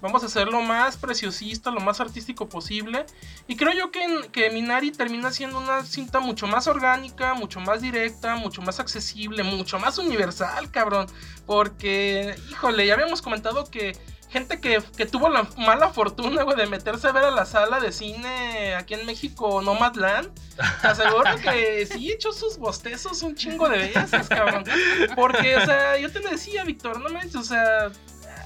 [0.00, 3.06] vamos a hacer lo más preciosista, lo más artístico posible.
[3.46, 7.80] Y creo yo que, que Minari termina siendo una cinta mucho más orgánica, mucho más
[7.80, 11.06] directa, mucho más accesible, mucho más universal, cabrón.
[11.46, 13.96] Porque, híjole, ya habíamos comentado que
[14.30, 17.80] gente que, que tuvo la mala fortuna, güey, de meterse a ver a la sala
[17.80, 20.30] de cine aquí en México, Nomadland,
[20.82, 24.64] aseguro que sí echó sus bostezos un chingo de veces, cabrón.
[25.16, 27.90] Porque, o sea, yo te decía, Víctor, no manches, o sea,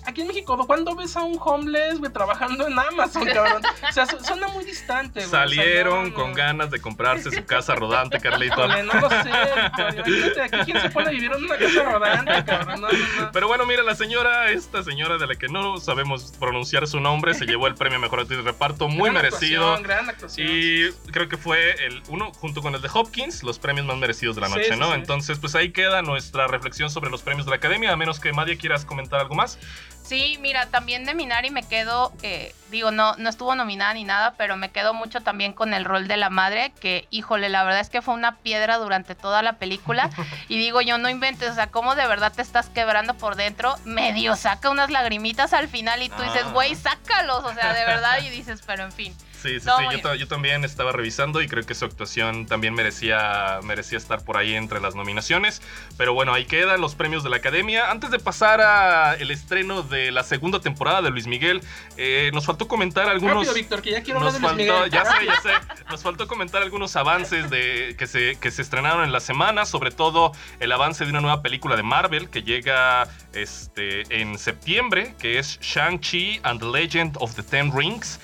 [0.06, 3.62] aquí en México, ¿cuándo ves a un homeless, güey, trabajando en Amazon, cabrón?
[3.88, 5.26] O sea, su- suena muy distante, güey.
[5.26, 6.36] O sea, Salieron no, con no.
[6.36, 8.54] ganas de comprarse su casa rodante, Carlito.
[8.66, 12.44] Híjole, no lo sé, imagínate, aquí quién se pone a vivir en una casa rodante,
[12.44, 12.88] cabrón, no.
[13.32, 17.34] Pero bueno, mira, la señora, esta señora de la que no sabemos pronunciar su nombre,
[17.34, 19.74] se llevó el premio Mejor Actriz de Reparto, muy Gran merecido.
[19.74, 20.48] actuación, gran actuación.
[20.50, 24.34] Y creo que fue el uno, junto con el de Hopkins, los premios más merecidos
[24.36, 24.88] de la Sí, noche, sí, ¿no?
[24.88, 24.94] sí.
[24.94, 28.32] Entonces, pues ahí queda nuestra reflexión sobre los premios de la Academia, a menos que
[28.32, 29.58] Madia quieras comentar algo más.
[30.02, 34.34] Sí, mira, también de Minari me quedo, eh, digo, no, no estuvo nominada ni nada,
[34.36, 37.80] pero me quedo mucho también con el rol de la madre, que, híjole, la verdad
[37.80, 40.10] es que fue una piedra durante toda la película.
[40.48, 43.74] Y digo, yo no inventes, o sea, cómo de verdad te estás quebrando por dentro,
[43.84, 46.50] medio saca unas lagrimitas al final y tú dices, Ah.
[46.52, 49.14] güey, sácalos, o sea, de verdad, y dices, pero en fin.
[49.42, 49.84] Sí, sí, No, sí.
[49.92, 54.24] Yo, ta- yo también estaba revisando y creo que su actuación también merecía, merecía estar
[54.24, 55.60] por ahí entre las nominaciones.
[55.96, 57.90] Pero bueno, ahí quedan los premios de la Academia.
[57.90, 61.60] Antes de pasar a el estreno de la segunda temporada de Luis Miguel,
[61.96, 63.34] eh, nos faltó comentar algunos.
[63.36, 64.90] Rápido, Víctor, que ya quiero Nos hablar de Luis faltó, Miguel.
[64.92, 65.84] ya sé, ya sé.
[65.90, 69.90] Nos faltó comentar algunos avances de, que, se, que se estrenaron en la semana, sobre
[69.90, 75.38] todo el avance de una nueva película de Marvel que llega este, en septiembre, que
[75.38, 78.20] es Shang-Chi and the Legend of the Ten Rings,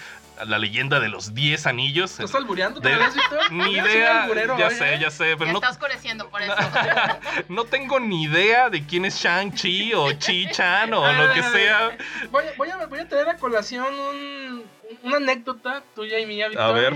[0.46, 2.12] la leyenda de los 10 anillos.
[2.12, 2.96] ¿Estás albureando De-?
[3.51, 6.55] Ni idea, alburero ya sé, ya sé, pero Ya no, está oscureciendo por eso.
[7.48, 11.96] no tengo ni idea de quién es Shang-Chi o Chi-Chan o lo que sea.
[12.31, 14.64] Voy, a- voy, a, voy a traer a colación un,
[15.03, 16.64] una anécdota tuya y mía, Víctor.
[16.64, 16.94] A ver.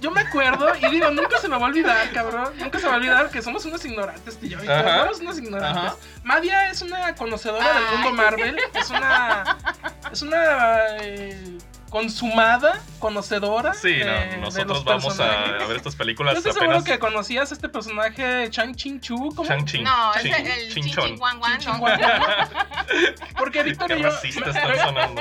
[0.00, 2.52] Yo me acuerdo, y digo, nunca se me va a olvidar, cabrón.
[2.58, 4.58] Nunca se me va a olvidar que somos unos ignorantes, tú y yo.
[4.58, 5.00] Víctor, Ajá.
[5.04, 5.84] Somos unos ignorantes.
[5.84, 5.96] Ajá.
[6.22, 8.58] Madia es una conocedora del mundo Marvel.
[8.74, 9.56] Es una.
[10.12, 10.86] Es una.
[11.00, 11.58] eh,
[11.90, 13.74] consumada, conocedora.
[13.74, 16.78] Sí, de- no, de nosotros los vamos a, a ver estas Yo películas estoy seguro
[16.78, 16.84] apenas.
[16.84, 19.48] que conocías a este personaje Chang Chin Chu, ¿cómo?
[19.48, 19.82] Shang-Chi.
[19.82, 20.84] No, es Chin- el, el Chin.
[20.84, 21.18] Chin Chin ¿no?
[21.18, 21.40] Guan
[23.38, 24.10] Porque Víctor Qué y yo.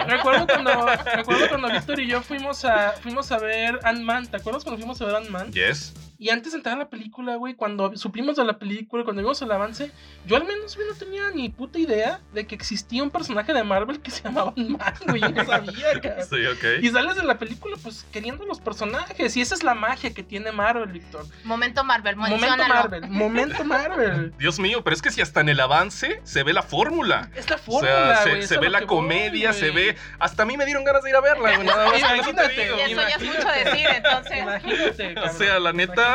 [0.07, 4.27] Recuerdo cuando, recuerdo cuando Víctor y yo fuimos a, fuimos a ver Ant-Man.
[4.27, 5.51] ¿Te acuerdas cuando fuimos a ver Ant-Man?
[5.51, 5.93] Yes.
[6.19, 9.41] Y antes de entrar a la película, güey, cuando supimos de la película, cuando vimos
[9.41, 9.91] el avance,
[10.25, 13.63] yo al menos güey, no tenía ni puta idea de que existía un personaje de
[13.63, 15.21] Marvel que se llamaba Ant-Man, güey.
[15.21, 16.25] Yo no sabía, cabrón.
[16.29, 16.83] Sí, ok.
[16.83, 19.37] Y sales de la película, pues, queriendo los personajes.
[19.37, 21.25] Y esa es la magia que tiene Marvel, Víctor.
[21.43, 22.67] Momento Marvel, Momento.
[22.67, 23.07] Marvel.
[23.09, 24.33] Momento Marvel.
[24.37, 27.29] Dios mío, pero es que si hasta en el avance se ve la fórmula.
[27.35, 29.95] Es la O fórmula, sea, se, güey, ve la voy, comedia, se ve.
[30.19, 31.67] Hasta a mí me dieron ganas de ir a verla, güey.
[31.67, 34.37] Nada más Imagínate, eso ya es mucho decir, entonces.
[34.39, 36.06] Imagínate, O sea, la neta,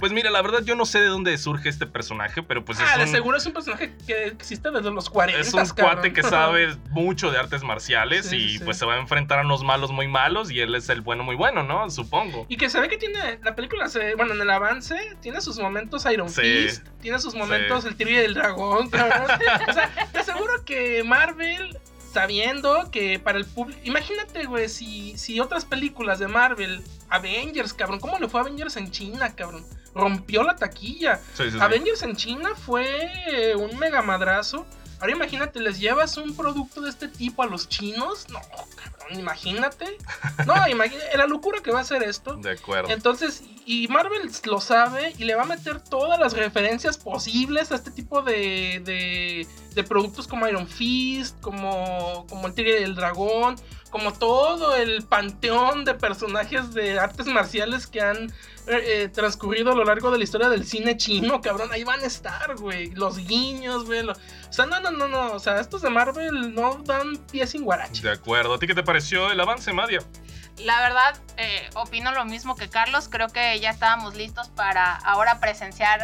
[0.00, 2.96] Pues mira, la verdad yo no sé de dónde surge este personaje, pero pues ah,
[2.96, 5.40] de es un, seguro es un personaje que existe desde los 40.
[5.40, 5.76] es un cabrón.
[5.76, 9.38] cuate que sabe mucho de artes marciales Sí, y sí, pues se va a enfrentar
[9.38, 11.88] a unos malos muy malos y él es el bueno muy bueno, ¿no?
[11.90, 12.46] Supongo.
[12.48, 13.38] Y que se ve que tiene.
[13.42, 16.42] La película, se, bueno, en el avance, tiene sus momentos Iron Sí.
[16.42, 19.30] Fist, tiene sus momentos el Tigre del Dragón, cabrón.
[19.68, 21.78] o sea, te aseguro que Marvel,
[22.16, 23.78] sabiendo que para el público.
[23.84, 28.78] Imagínate, güey, si, si otras películas de Marvel, Avengers, cabrón, ¿cómo le fue a Avengers
[28.78, 29.66] en China, cabrón?
[29.94, 31.20] Rompió la taquilla.
[31.34, 31.58] Sí, sí, sí.
[31.60, 34.64] Avengers en China fue un mega madrazo.
[35.00, 38.26] Ahora imagínate, les llevas un producto de este tipo a los chinos.
[38.30, 38.40] No,
[38.74, 39.98] cabrón, imagínate.
[40.46, 42.36] No, imagínate la locura que va a ser esto.
[42.36, 42.90] De acuerdo.
[42.90, 47.74] Entonces, y Marvel lo sabe y le va a meter todas las referencias posibles a
[47.74, 53.56] este tipo de, de, de productos como Iron Fist, como, como el Tigre del Dragón,
[53.90, 58.24] como todo el panteón de personajes de artes marciales que han
[58.66, 61.70] eh, eh, transcurrido a lo largo de la historia del cine chino, cabrón.
[61.72, 62.90] Ahí van a estar, güey.
[62.90, 64.02] Los guiños, güey.
[64.02, 65.32] lo- O sea, no, no, no, no.
[65.32, 68.02] O sea, estos de Marvel no dan pie sin guarache.
[68.02, 68.54] De acuerdo.
[68.54, 70.00] ¿A ti qué te pareció el avance, Madia?
[70.58, 73.08] La verdad, eh, opino lo mismo que Carlos.
[73.08, 76.00] Creo que ya estábamos listos para ahora presenciar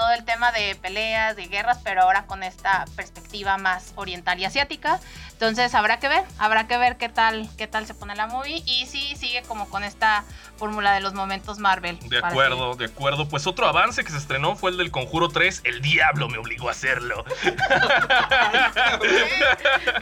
[0.00, 4.46] todo el tema de peleas, de guerras, pero ahora con esta perspectiva más oriental y
[4.46, 4.98] asiática.
[5.32, 8.62] Entonces habrá que ver, habrá que ver qué tal, qué tal se pone la movie
[8.64, 10.24] y si sigue como con esta
[10.56, 11.98] fórmula de los momentos Marvel.
[12.08, 13.28] De acuerdo, de acuerdo.
[13.28, 15.62] Pues otro avance que se estrenó fue el del Conjuro 3.
[15.64, 17.24] El diablo me obligó a hacerlo.
[17.42, 17.50] ¿Qué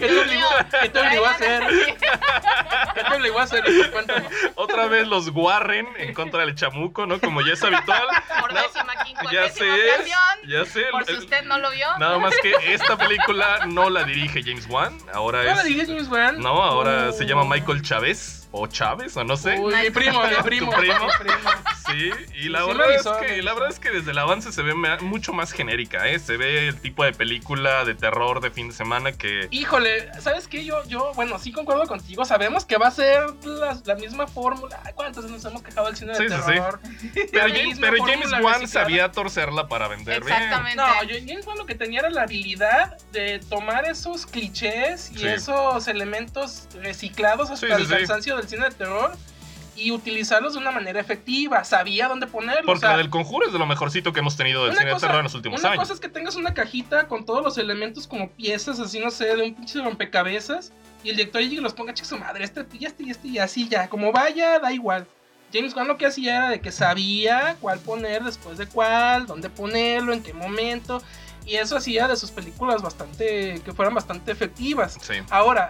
[0.09, 0.49] te obligó,
[0.83, 1.63] qué te obligó a hacer?
[2.95, 3.65] ¿Qué te obligó a hacer?
[4.57, 7.21] Otra vez los Warren en contra del chamuco, ¿no?
[7.21, 8.07] Como ya es habitual.
[8.41, 9.77] Por No, décima, ya quincuagésima
[10.47, 10.85] ya sé.
[10.91, 11.87] Por si usted no lo vio.
[11.99, 15.65] Nada más que esta película no la dirige James Wan, ahora ¿No la es...
[15.65, 16.41] dije James Wan?
[16.41, 17.13] No, ahora Oh.
[17.13, 19.59] se llama Michael Chávez, o Chávez, o no sé.
[19.59, 20.73] Uy, mi primo, mi ¿Tu primo.
[20.73, 21.05] primo?
[21.07, 21.51] mi primo.
[21.87, 24.63] Sí, y la Sí, verdad es que la verdad es que desde el avance se
[24.63, 26.19] ve mucho más genérica, ¿eh?
[26.19, 30.49] Se ve el tipo de película de terror de fin de semana que Híjole, ¿sabes
[30.49, 30.65] qué?
[30.65, 32.25] Yo, yo, bueno, sí concuerdo contigo.
[32.25, 34.81] Sabemos que va a ser la, la misma fórmula.
[34.85, 36.53] Ay, ¿Cuántas nos hemos quejado del cine Sí, de sí, sí.
[36.53, 36.81] terror?
[37.33, 40.35] pero, James, pero James Wan sabía torcerla para vender bien.
[40.37, 40.77] Exactamente.
[40.77, 45.19] No, yo- James Wan lo que tenía era la habilidad de tomar esos clichés y
[45.19, 45.27] Sí.
[45.29, 47.95] esos elementos reciclados hasta Sí, sí, el sí.
[47.95, 49.13] cansancio del cine de terror
[49.77, 51.63] y utilizarlos de una manera efectiva.
[51.65, 52.65] Sabía dónde ponerlos.
[52.67, 54.93] Porque o sea, del conjuro es de lo mejorcito que hemos tenido del Una cine
[54.93, 55.81] cosa- de terror en los últimos una años.
[55.83, 59.37] cosa es que tengas una cajita con todos los elementos como piezas, así no sé,
[59.37, 60.73] de un pinche rompecabezas.
[61.05, 63.39] Y el director y los ponga, chica su madre, este y este y este y
[63.39, 63.89] así ya.
[63.89, 65.07] Como vaya, da igual.
[65.53, 69.49] James Gunn lo que hacía era de que sabía cuál poner después de cuál, dónde
[69.49, 71.01] ponerlo, en qué momento.
[71.47, 73.63] Y eso hacía de sus películas bastante.
[73.65, 74.99] que fueran bastante efectivas.
[75.01, 75.15] Sí.
[75.31, 75.69] Ahora,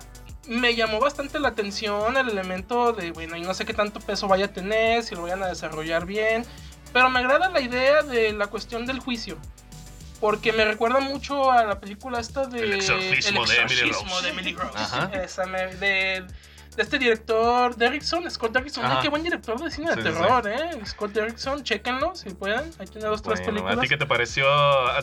[0.49, 4.27] me llamó bastante la atención el elemento de, bueno, y no sé qué tanto peso
[4.27, 6.45] vaya a tener, si lo vayan a desarrollar bien.
[6.93, 9.39] Pero me agrada la idea de la cuestión del juicio.
[10.21, 12.61] Porque me recuerda mucho a la película esta de...
[12.61, 14.23] El exorcismo de Emily Rose.
[14.23, 14.73] de Emily Rose.
[14.75, 15.11] Ajá.
[15.23, 16.25] Esa me- de
[16.83, 18.85] este director, Derrickson, Scott Derrickson.
[18.85, 19.03] Ay, Ajá.
[19.03, 20.71] qué buen director de cine de Sí, sí, terror, ¿eh?
[20.87, 22.71] Scott Derrickson, chéquenlo si pueden.
[22.79, 23.79] Ahí tiene dos, tres Bueno, películas.
[23.79, 24.47] ¿A ti qué te pareció?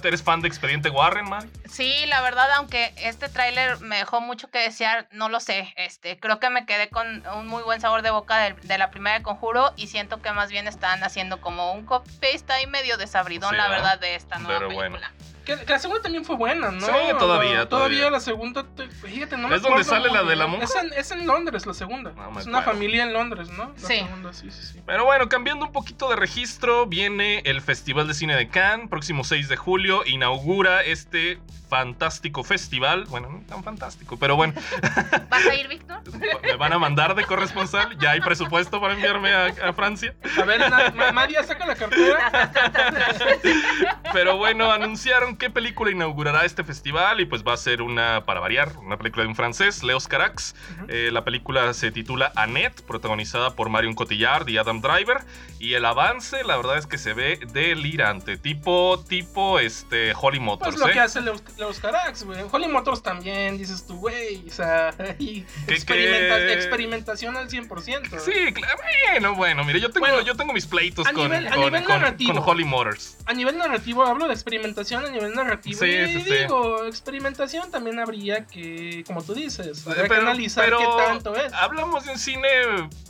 [0.04, 1.49] ¿Eres fan de Expediente Warren, Mari?
[1.70, 5.74] Sí, la verdad, aunque este tráiler me dejó mucho que desear, no lo sé.
[5.78, 9.18] Este, creo que me quedé con un muy buen sabor de boca de, la primera
[9.18, 13.52] de Conjuro y siento que más bien están haciendo como un copy-paste ahí medio desabridón,
[13.52, 13.84] Sí, la ¿verdad?
[13.84, 14.97] verdad, de esta nueva Pero bueno.
[15.46, 16.82] Que, que la segunda también fue buena, ¿no?
[16.82, 18.10] Sí, todavía, todavía.
[18.10, 20.66] la segunda, te- fíjate, no me ¿Es donde sale la de la monja?
[20.66, 22.12] Es en, es en Londres la segunda.
[22.12, 22.80] No es una acuerdo.
[22.80, 23.72] familia en Londres, ¿no?
[23.80, 23.98] La Sí.
[23.98, 24.82] segunda, sí, sí, sí.
[24.86, 29.24] Pero bueno, cambiando un poquito de registro, viene el Festival de Cine de Cannes, próximo
[29.24, 31.39] 6 de julio, inaugura este
[31.70, 33.06] fantástico festival.
[33.06, 34.54] Bueno, no tan fantástico, pero bueno,
[35.30, 36.02] ¿Vas a ir, Víctor?
[36.43, 37.98] me van a mandar de corresponsal.
[38.00, 40.14] Ya hay presupuesto para enviarme a, a Francia.
[40.39, 42.52] A ver, na- ma- María, saca la cartera.
[44.14, 48.40] Pero bueno, anunciaron qué película inaugurará este festival y pues va a ser una, para
[48.40, 50.56] variar, una película de un francés, Leos Carax.
[50.88, 55.24] Eh, la película se titula Annette, protagonizada por Marion Cotillard y Adam Driver.
[55.60, 60.76] Y el avance, la verdad es que se ve delirante, tipo, tipo, este, Holly Motors,
[60.76, 60.94] Pues lo ¿eh?
[60.94, 62.44] que hace Leos, Leos Carax, güey.
[62.52, 64.44] Holly Motors también, dices tú, güey.
[64.48, 68.20] O sea, y experimenta- que- experimentación al 100%.
[68.20, 68.78] Sí, claro,
[69.12, 72.50] bueno, bueno, mire, yo tengo, Bueno, yo tengo mis pleitos con, nivel- con- con- con
[72.50, 73.18] Holly Motors.
[73.26, 75.80] A nivel narrativo, hablo de experimentación a nivel narrativo.
[75.80, 76.34] Sí, y sí, sí.
[76.36, 81.36] digo, experimentación también habría que, como tú dices, habría que Pero- analizar pero qué tanto
[81.36, 81.53] es.
[81.53, 82.47] Hablamos de un cine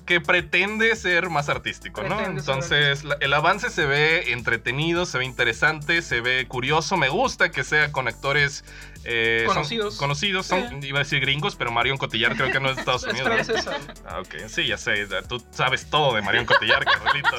[0.06, 2.16] que pretende ser más artístico, ¿no?
[2.18, 6.96] Pretende Entonces, el avance se ve entretenido, se ve interesante, se ve curioso.
[6.98, 8.64] Me gusta que sea con actores
[9.06, 9.98] eh, son Conocidos.
[9.98, 13.04] conocidos, son, iba a decir gringos, pero Marion Cotillard creo que no es de Estados
[13.08, 13.66] Es Unidos.
[13.66, 13.72] ¿no?
[14.08, 15.08] Ah, ok, sí, ya sé.
[15.28, 17.30] Tú sabes todo de Marion Cotillard, Carlito.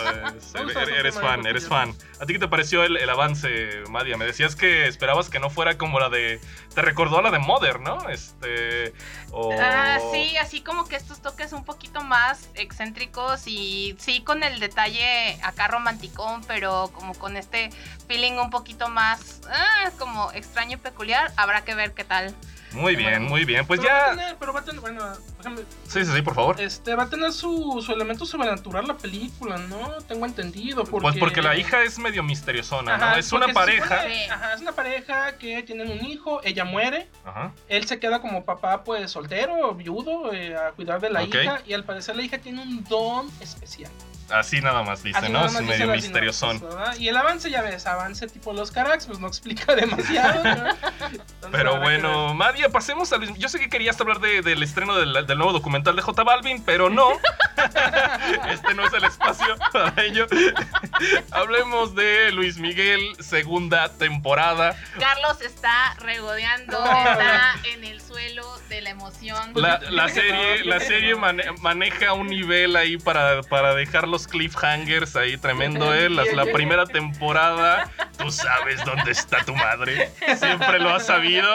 [0.54, 1.94] Me gusta eres, fan, eres fan.
[2.20, 4.16] ¿A ti qué te pareció el, el avance, Madia?
[4.16, 6.40] Me decías que esperabas que no fuera como la de.
[6.76, 8.06] Te recordó a la de Mother, ¿no?
[8.10, 8.92] Este.
[9.30, 9.50] O...
[9.58, 14.60] Ah, sí, así como que estos toques un poquito más excéntricos y sí con el
[14.60, 17.70] detalle acá romanticón, pero como con este
[18.06, 22.34] feeling un poquito más ah, como extraño y peculiar, habrá que ver qué tal.
[22.72, 23.66] Muy bien, muy bien.
[23.66, 24.10] Pues pero Va a ya.
[24.16, 25.02] tener, pero va a tener, bueno,
[25.38, 26.60] déjame- Sí, sí, sí, por favor.
[26.60, 29.92] este, va a tener su, su elemento sobrenatural la película, ¿no?
[30.08, 30.84] Tengo entendido.
[30.84, 33.16] Porque, Pues porque la hija es medio misteriosona, ¿no?
[33.16, 34.02] Es una pareja.
[34.02, 34.30] supone- Sí.
[34.30, 37.52] ajá, es una pareja que tienen un hijo, ella muere, Ajá.
[37.68, 41.72] él se queda como papá, pues soltero, viudo, eh, a cuidar de la hija, y
[41.72, 43.90] al parecer la hija tiene un don especial.
[44.30, 45.46] Así nada más dice, Así ¿no?
[45.46, 46.62] Es más dice medio misteriosón.
[46.98, 50.42] Y el avance, ya ves, avance tipo los Carax, pues no explica demasiado.
[50.42, 50.50] ¿no?
[50.70, 51.20] Entonces,
[51.52, 53.36] Pero bueno, Madia, pasemos al.
[53.36, 56.62] Yo sé que querías hablar de- del estreno del, del nuevo documental de J Balvin,
[56.64, 57.08] pero no.
[58.50, 60.26] este no es el espacio para ello.
[61.32, 64.76] Hablemos de Luis Miguel, segunda temporada.
[64.98, 69.52] Carlos está regodeando, está en el suelo de la emoción.
[69.54, 75.36] La, serie, la serie mane- maneja un nivel ahí para, para dejar los cliffhangers ahí
[75.36, 76.08] tremendo, ¿eh?
[76.08, 80.10] La, la primera temporada, tú sabes dónde está tu madre.
[80.38, 81.54] Siempre lo has sabido.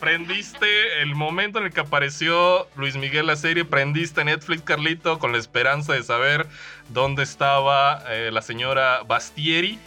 [0.00, 5.30] Prendiste el momento en el que apareció Luis Miguel la serie, prendiste Netflix, Carlito, con
[5.30, 6.48] la esperanza de saber
[6.88, 9.78] dónde estaba eh, la señora Bastieri.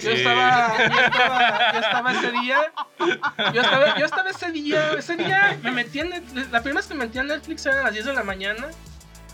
[0.00, 2.72] Yo Eh, estaba, yo estaba, yo estaba ese día.
[3.52, 4.92] Yo estaba, yo estaba ese día.
[4.96, 6.50] Ese día me metí en Netflix.
[6.52, 8.68] La primera vez que me metí en Netflix era a las 10 de la mañana.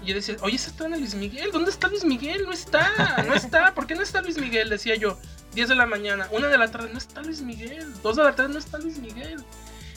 [0.02, 1.50] Y yo decía, oye, ¿se está Luis Miguel?
[1.52, 2.44] ¿Dónde está Luis Miguel?
[2.44, 3.74] No está, no está.
[3.74, 4.70] ¿Por qué no está Luis Miguel?
[4.70, 5.18] Decía yo.
[5.54, 7.92] 10 de la mañana, 1 de la tarde, no está Luis Miguel.
[8.02, 9.44] 2 de la tarde, no está Luis Miguel.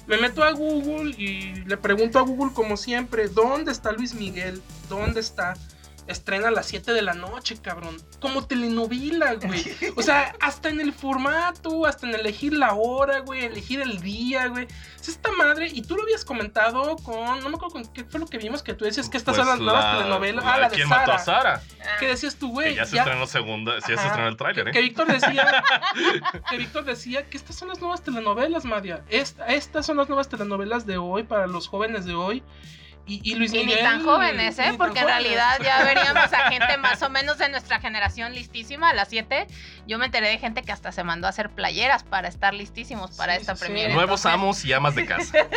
[0.07, 4.61] Me meto a Google y le pregunto a Google como siempre, ¿dónde está Luis Miguel?
[4.89, 5.53] ¿Dónde está?
[6.07, 7.95] Estrena a las 7 de la noche, cabrón.
[8.19, 9.63] Como telenovela, güey.
[9.95, 14.47] O sea, hasta en el formato, hasta en elegir la hora, güey, elegir el día,
[14.47, 14.67] güey.
[14.99, 17.39] Es esta madre, y tú lo habías comentado con.
[17.41, 19.45] No me acuerdo con qué fue lo que vimos que tú decías que estas pues
[19.47, 20.43] son las nuevas la- telenovelas.
[20.45, 21.59] la- Ah, la de ¿Quién mató a Sara.
[21.59, 21.97] Sara?
[21.99, 22.69] ¿Qué decías tú, güey?
[22.71, 24.73] Que ya se Ya- estrenó segunda, sí, ya se estrenó el tráiler, que, ¿eh?
[24.73, 25.63] que Víctor decía
[26.49, 29.03] que Víctor decía que estas son las nuevas telenovelas, Madia.
[29.09, 32.43] Esta- estas son las nuevas telenovelas de hoy para los jóvenes de hoy.
[33.05, 33.77] Y, y Luis Y Miguel.
[33.79, 34.75] ni tan jóvenes, ¿eh?
[34.77, 35.23] Porque en jóvenes.
[35.23, 39.45] realidad ya veríamos a gente más o menos de nuestra generación listísima a las 7.
[39.87, 43.11] Yo me enteré de gente que hasta se mandó a hacer playeras para estar listísimos
[43.17, 43.73] para Sí, esta sí.
[43.89, 45.37] Nuevos amos y amas de casa.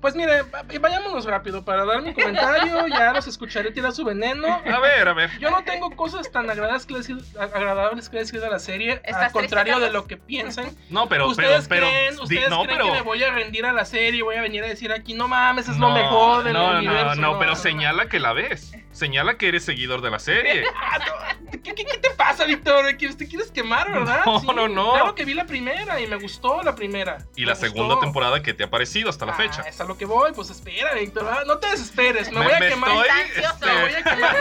[0.00, 2.86] Pues mire, va- vayámonos rápido para dar mi comentario.
[2.88, 4.46] ya los escucharé tirar su veneno.
[4.48, 5.30] A ver, a ver.
[5.38, 9.24] Yo no tengo cosas tan agradables que decir, agradables que decir de la serie, ¿Estás
[9.26, 10.66] al contrario triste, de lo que piensan.
[10.90, 11.86] No, pero, pero, ¿Ustedes pero.
[11.88, 12.86] creen, di- ustedes no, creen pero.
[12.86, 14.22] que me voy a rendir a la serie?
[14.22, 17.20] Voy a venir a decir aquí, no mames, es no, lo mejor del no, universo.
[17.20, 18.72] No, no, pero señala que la ves.
[18.92, 20.64] Señala que eres seguidor de la serie.
[20.76, 22.96] Ah, no, ¿Qué, qué, qué te pasa, Víctor?
[22.96, 24.22] ¿Que ¿Te quieres quemar, verdad?
[24.24, 24.92] No, no, no.
[24.94, 27.18] Claro que vi la primera y me gustó la primera.
[27.36, 27.66] Y Me la gustó.
[27.66, 29.62] segunda temporada que te ha parecido hasta la Ah, fecha.
[29.62, 31.28] es a lo que voy, pues espera, Víctor.
[31.30, 32.90] ah, No te desesperes, me, Me- voy a me quemar.
[32.90, 33.68] estoy.
[33.70, 34.36] Me voy este, a quemar.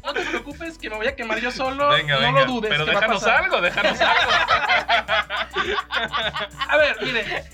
[0.04, 1.88] No te preocupes, que me voy a quemar yo solo.
[1.88, 2.40] Venga, no venga.
[2.40, 2.70] lo dudes.
[2.70, 3.42] pero que va a déjanos pasar.
[3.44, 4.32] algo, déjanos algo.
[6.68, 7.44] A ver, mire.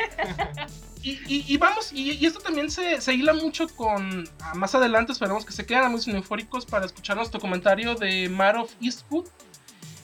[1.03, 4.29] Y, y- y vamos, y, y esto también se, se hila mucho con.
[4.41, 8.57] ah, más adelante esperamos que se queden muy eufóricos para escuchar nuestro comentario de Mar
[8.57, 9.27] of Eastwood.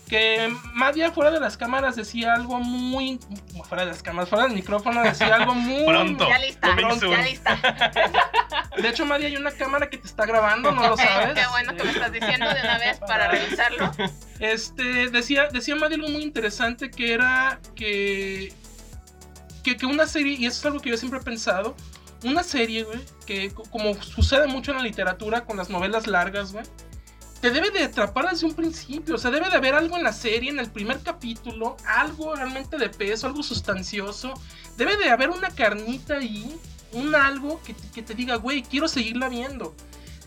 [0.08, 3.20] Que Madia fuera de las cámaras decía algo muy.
[3.68, 5.84] Fuera de las cámaras, fuera del micrófono decía algo muy.
[5.84, 6.26] Pronto.
[6.26, 7.10] Ya lista, soon.
[7.10, 7.92] ya lista.
[8.78, 11.34] De hecho, Madia, hay una cámara que te está grabando, no lo sabes.
[11.34, 13.92] Qué bueno que me estás diciendo de una vez para revisarlo.
[14.40, 18.54] Este, decía, decía Maddie algo muy interesante que era que,
[19.76, 21.74] que, una serie, y eso es algo que yo siempre he pensado,
[22.24, 26.52] una serie, güey, que co- como sucede mucho en la literatura con las novelas largas,
[26.52, 26.64] güey,
[27.40, 30.12] te debe de atrapar desde un principio, o sea, debe de haber algo en la
[30.12, 34.34] serie, en el primer capítulo, algo realmente de peso, algo sustancioso,
[34.76, 36.56] debe de haber una carnita ahí,
[36.92, 39.74] un algo que, que te diga, güey, quiero seguirla viendo.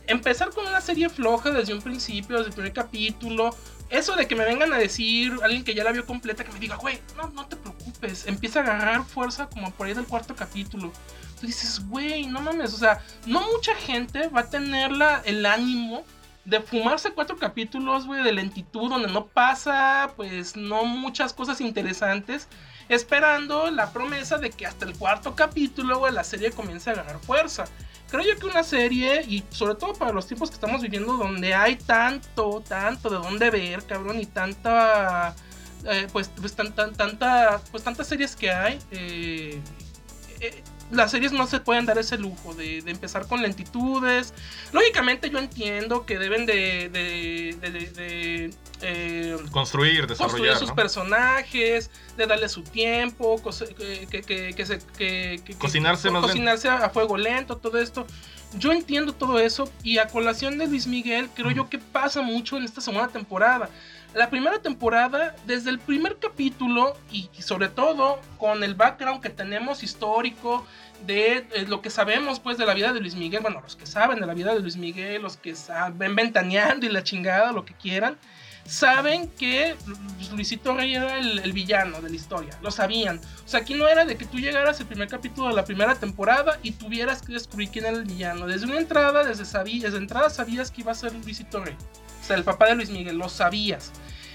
[0.08, 3.56] Empezar con una serie floja desde un principio, desde el primer capítulo,
[3.92, 6.60] eso de que me vengan a decir alguien que ya la vio completa, que me
[6.60, 10.36] diga, güey, no, no te preocupes, empieza a agarrar fuerza como por ahí del cuarto
[10.36, 10.92] capítulo.
[11.40, 15.46] Tú dices, güey, no mames, o sea, no mucha gente va a tener la- el
[15.46, 16.04] ánimo
[16.46, 22.48] de fumarse cuatro capítulos, güey, de lentitud, donde no pasa, pues, no muchas cosas interesantes,
[22.90, 27.20] esperando la promesa de que hasta el cuarto capítulo, güey, la serie comience a ganar
[27.20, 27.66] fuerza.
[28.12, 31.54] Creo yo que una serie, y sobre todo para los tiempos que estamos viviendo, donde
[31.54, 35.34] hay tanto, tanto de dónde ver, cabrón, y tanta,
[35.86, 39.62] eh, pues, pues, tan- tan- tanta, pues tantas series que hay, eh,
[40.42, 44.34] eh, las series no se pueden dar ese lujo de, de empezar con lentitudes.
[44.74, 50.58] Lógicamente yo entiendo que deben de, de, eh, Construir, construir desarrollar.
[50.58, 50.76] sus ¿no?
[50.76, 53.42] personajes, de darle su tiempo,
[53.80, 58.06] que, que, que, se, que- Cocinarse co- cocinarse a, a fuego lento, todo esto.
[58.58, 62.58] Yo entiendo todo eso y a colación de Luis Miguel creo yo que pasa mucho
[62.58, 63.70] en esta segunda temporada.
[64.14, 69.84] La primera temporada, desde el primer capítulo y, sobre todo con el background que tenemos
[69.84, 70.66] histórico
[71.06, 73.86] de eh, lo que sabemos pues de la vida de Luis Miguel, bueno, los que
[73.86, 77.64] saben de la vida de Luis Miguel, los que saben ventaneando y la chingada, lo
[77.64, 78.18] que quieran,
[78.66, 79.76] saben que
[80.34, 83.20] Luisito Rey era el, el villano de la historia, lo sabían.
[83.46, 85.96] O sea, aquí no era de que tú llegaras el primer capítulo de la primera
[85.96, 88.46] temporada y tuvieras que descubrir quién era el villano.
[88.46, 91.76] Desde una entrada, desde, sabí- desde entrada sabías que iba a ser Luisito Rey.
[92.32, 93.92] Sea, el papá de Luis Miguel, lo sabías.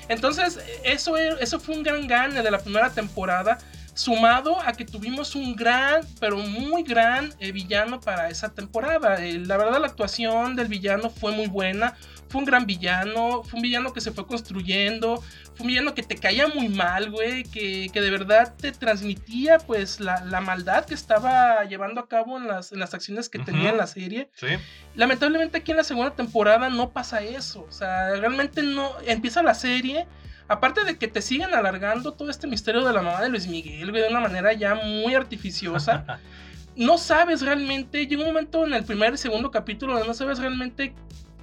[0.09, 3.59] Entonces, eso, era- eso fue un gran gane de la primera temporada,
[3.97, 9.25] sumado a que tuvimos un gran, pero muy gran eh, villano para esa temporada.
[9.25, 11.95] Eh, la verdad, la actuación del villano fue muy buena.
[12.29, 15.23] Fue un gran villano, fue un villano que se fue construyendo,
[15.55, 19.59] fue un villano que te caía muy mal, güey, que, que de verdad te transmitía
[19.59, 23.39] pues la, la maldad que estaba llevando a cabo en las, en las acciones que
[23.39, 24.29] tenía en la serie.
[24.35, 24.49] Sí.
[24.97, 27.65] Lamentablemente aquí en la segunda temporada no pasa eso.
[27.67, 30.07] O sea, realmente no empieza la serie.
[30.49, 33.91] Aparte de que te siguen alargando todo este misterio de la mamá de Luis Miguel,
[33.91, 36.21] güey, de una manera ya muy artificiosa.
[36.77, 40.39] no sabes realmente, llega un momento en el primer y segundo capítulo donde no sabes
[40.39, 40.95] realmente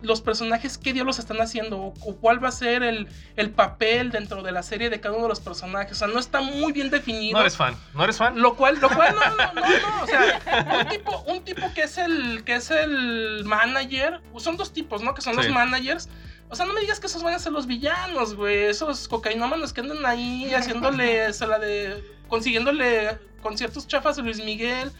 [0.04, 4.12] los personajes qué diablos están haciendo o, o cuál va a ser el, el papel
[4.12, 5.94] dentro de la serie de cada uno de los personajes.
[5.94, 7.38] O sea, no está muy bien definido.
[7.38, 7.76] No eres fan.
[7.94, 8.40] ¿No eres fan?
[8.40, 11.84] Lo cual, lo cual, no, no, no, no, o sea, un tipo, un tipo que
[11.84, 15.14] es el, que es el manager, son dos tipos, ¿no?
[15.14, 16.10] Que son los managers.
[16.54, 18.66] O sea, no me digas que esos van a ser los villanos, güey.
[18.66, 24.38] Esos cocainómanos que andan ahí haciéndole, o sea, la de, consiguiéndole conciertos chafas a Luis
[24.38, 24.92] Miguel.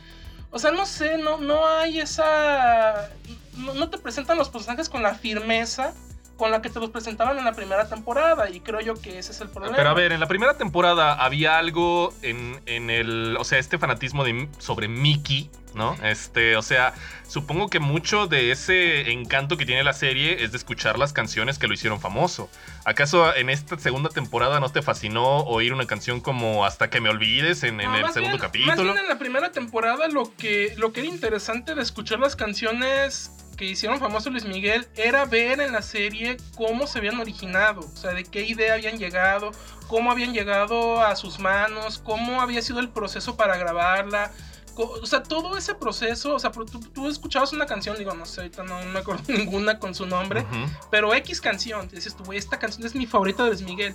[0.50, 3.08] O sea, no sé, no, no hay esa,
[3.56, 5.94] no, no te presentan los personajes con la firmeza
[6.38, 9.32] con la que te los presentaban en la primera temporada y creo yo que ese
[9.32, 9.78] es el problema.
[9.78, 13.78] Pero a ver, en la primera temporada había algo en, en el, o sea, este
[13.78, 15.96] fanatismo de, sobre Mickey, ¿no?
[16.04, 16.94] Este, o sea,
[17.28, 21.58] supongo que mucho de ese encanto que tiene la serie es de escuchar las canciones
[21.60, 22.50] que lo hicieron famoso.
[22.86, 27.10] ¿Acaso en esta segunda temporada no te fascinó oír una canción como Hasta que me
[27.10, 28.76] olvides en, en No, el segundo bien- capítulo?
[28.76, 32.36] Más bien en la primera temporada lo que, lo que era interesante de escuchar las
[32.36, 37.82] canciones que hicieron famoso Luis Miguel era ver en la serie cómo se habían originado,
[37.82, 39.52] o sea, de qué idea habían llegado,
[39.88, 44.32] cómo habían llegado a sus manos, cómo había sido el proceso para grabarla.
[44.76, 48.42] O sea, todo ese proceso, o sea, tú, tú escuchabas una canción, digo, no sé,
[48.42, 50.72] ahorita no me acuerdo ninguna con su nombre, Ujú.
[50.90, 53.94] pero X canción, dices tú, "Güey, esta canción es mi favorita de Luis Miguel.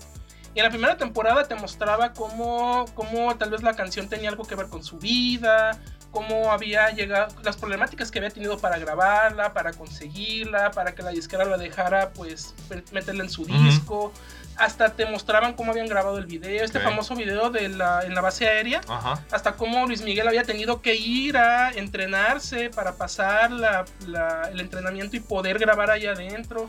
[0.55, 4.45] Y en la primera temporada te mostraba cómo, cómo tal vez la canción tenía algo
[4.45, 5.79] que ver con su vida,
[6.11, 11.11] cómo había llegado, las problemáticas que había tenido para grabarla, para conseguirla, para que la
[11.11, 12.55] disquera la dejara, pues,
[12.93, 13.53] meterla en su Ujú.
[13.53, 14.13] disco.
[14.59, 18.21] Hasta te mostraban cómo habían grabado el video, este famoso video de la, en la
[18.21, 19.23] base aérea Ajá.
[19.31, 24.59] hasta cómo Luis Miguel había tenido que ir a entrenarse para pasar la- la- el
[24.61, 26.69] entrenamiento y poder grabar ahí adentro.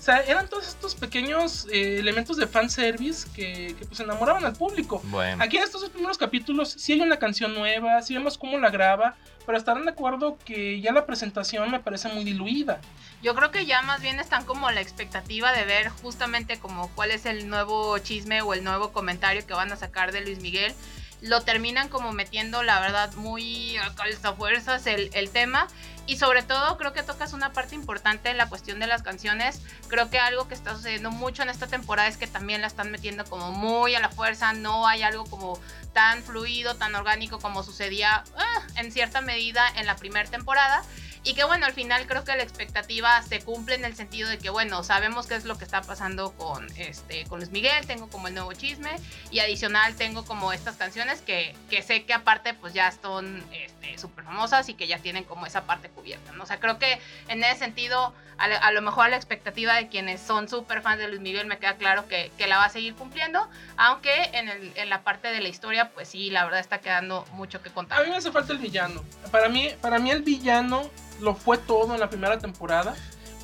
[0.00, 4.54] O sea, eran todos estos pequeños eh, elementos de fanservice que, que pues enamoraban al
[4.54, 5.02] público.
[5.04, 5.44] Bueno.
[5.44, 8.70] Aquí en estos dos primeros capítulos sí hay una canción nueva, sí vemos cómo la
[8.70, 12.80] graba, pero estarán de acuerdo que ya la presentación me parece muy diluida.
[13.22, 17.10] Yo creo que ya más bien están como la expectativa de ver justamente como cuál
[17.10, 20.72] es el nuevo chisme o el nuevo comentario que van a sacar de Luis Miguel.
[21.20, 25.68] Lo terminan como metiendo, la verdad, muy a fuerzas el, el tema.
[26.10, 29.62] Y sobre todo creo que tocas una parte importante en la cuestión de las canciones.
[29.86, 32.90] Creo que algo que está sucediendo mucho en esta temporada es que también la están
[32.90, 34.52] metiendo como muy a la fuerza.
[34.52, 35.56] No hay algo como
[35.92, 40.82] tan fluido, tan orgánico como sucedía ah, en cierta medida en la primera temporada.
[41.22, 44.38] Y que bueno, al final creo que la expectativa se cumple en el sentido de
[44.38, 48.08] que bueno, sabemos qué es lo que está pasando con este con Luis Miguel, tengo
[48.08, 48.90] como el nuevo chisme
[49.30, 53.98] y adicional tengo como estas canciones que, que sé que aparte pues ya son este,
[53.98, 56.44] súper famosas y que ya tienen como esa parte cubierta, ¿no?
[56.44, 56.98] O sea, creo que
[57.28, 61.08] en ese sentido a, a lo mejor la expectativa de quienes son súper fans de
[61.08, 63.46] Luis Miguel me queda claro que, que la va a seguir cumpliendo,
[63.76, 67.26] aunque en, el- en la parte de la historia pues sí, la verdad está quedando
[67.32, 68.00] mucho que contar.
[68.00, 69.04] A mí me hace falta el villano.
[69.30, 70.88] Para mí, para mí el villano
[71.20, 72.94] lo fue todo en la primera temporada.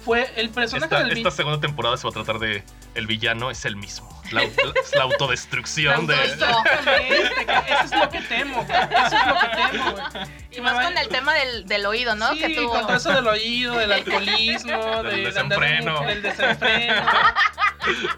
[0.04, 2.62] Fue el personaje Esta, del esta segunda temporada se va a tratar de
[2.96, 4.14] el villano es el mismo.
[4.32, 6.14] La, la- es la autodestrucción de.
[6.24, 8.78] Exactamente, que eso es lo que temo, güey.
[9.06, 10.04] Eso es lo que temo, güey.
[10.50, 12.32] Y más con el tema del, del oído, ¿no?
[12.32, 12.70] Sí, que tuvo.
[12.70, 16.00] con todo eso del oído, del alcoholismo, Del de, de andar en- desenfreno.
[16.06, 17.06] del desenfreno.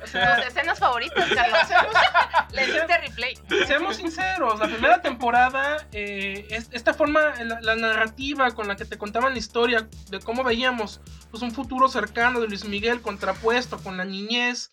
[0.03, 1.59] O sea, Tus escenas favoritas, Carlos.
[2.53, 3.35] Le hiciste replay.
[3.67, 8.87] seamos sinceros, la primera temporada, eh, es- esta forma, la, la narrativa con la que
[8.87, 13.77] te contaban la historia de cómo veíamos pues, un futuro cercano de Luis Miguel contrapuesto
[13.83, 14.68] con la niñez,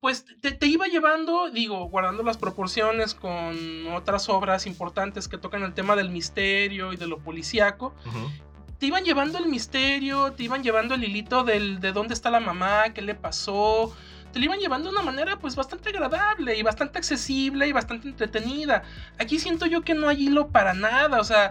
[0.00, 5.62] pues te, te iba llevando, digo, guardando las proporciones con otras obras importantes que tocan
[5.62, 7.94] el tema del misterio y de lo policíaco,
[8.78, 12.40] te iban llevando el misterio, te iban llevando el hilito del, de dónde está la
[12.40, 13.94] mamá, qué le pasó.
[14.32, 18.08] Te lo iban llevando de una manera pues bastante agradable y bastante accesible y bastante
[18.08, 18.84] entretenida.
[19.18, 21.20] Aquí siento yo que no hay hilo para nada.
[21.20, 21.50] O sea,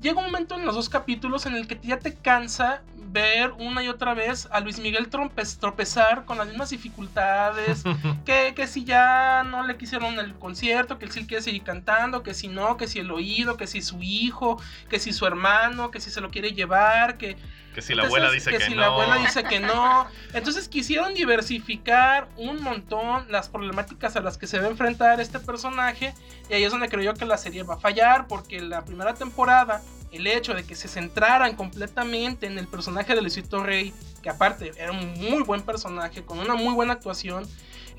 [0.00, 2.82] llega un momento en los dos capítulos en el que ya te cansa
[3.12, 7.82] ver una y otra vez a Luis Miguel trompez- tropezar con las mismas dificultades.
[8.24, 12.22] que, que si ya no le quisieron el concierto, que si él quiere seguir cantando,
[12.22, 15.90] que si no, que si el oído, que si su hijo, que si su hermano,
[15.90, 17.36] que si se lo quiere llevar, que
[17.74, 18.80] Que si la abuela dice que, si no.
[18.80, 20.06] la abuela dice que no.
[20.34, 25.38] Entonces quisieron diversificar un montón las problemáticas a las que se va a enfrentar este
[25.40, 26.14] personaje.
[26.48, 28.26] Y ahí es donde creo yo que la serie va a fallar.
[28.26, 29.82] Porque la primera temporada,
[30.12, 33.92] el hecho de que se centraran completamente en el personaje de Luisito Rey,
[34.22, 37.46] que aparte era un muy buen personaje, con una muy buena actuación.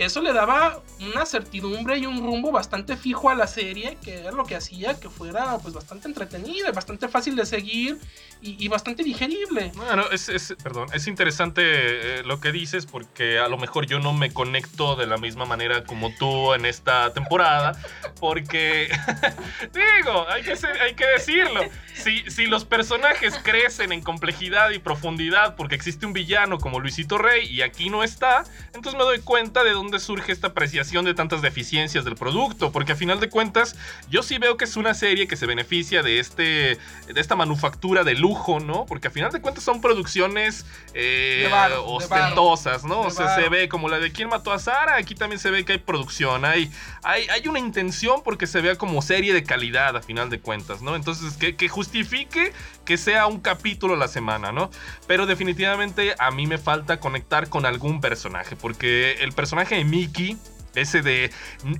[0.01, 4.31] Eso le daba una certidumbre y un rumbo bastante fijo a la serie, que era
[4.31, 7.99] lo que hacía que fuera pues bastante entretenida, bastante fácil de seguir
[8.41, 9.71] y, y bastante digerible.
[9.75, 13.99] Bueno, es, es- perdón, es interesante eh, lo que dices porque a lo mejor yo
[13.99, 17.73] no me conecto de la misma manera como tú en esta temporada,
[18.19, 18.89] porque
[19.73, 21.61] digo, hay que, ser- hay que decirlo,
[21.93, 27.17] si, si los personajes crecen en complejidad y profundidad porque existe un villano como Luisito
[27.17, 28.43] Rey y aquí no está,
[28.73, 32.93] entonces me doy cuenta de dónde surge esta apreciación de tantas deficiencias del producto, porque
[32.93, 33.75] a final de cuentas
[34.09, 36.77] yo sí veo que es una serie que se beneficia de este
[37.07, 38.85] de esta manufactura de lujo, ¿no?
[38.85, 43.01] Porque a final de cuentas son producciones eh, varo, ostentosas, ¿no?
[43.01, 45.65] O sea, se ve como la de quién mató a Sara, aquí también se ve
[45.65, 46.71] que hay producción, hay,
[47.03, 50.81] hay, hay una intención porque se vea como serie de calidad a final de cuentas,
[50.81, 50.95] ¿no?
[50.95, 52.53] Entonces, que, que justifique
[52.91, 54.69] que sea un capítulo a la semana, ¿no?
[55.07, 60.37] Pero definitivamente a mí me falta conectar con algún personaje, porque el personaje de Mickey
[60.73, 61.31] ese de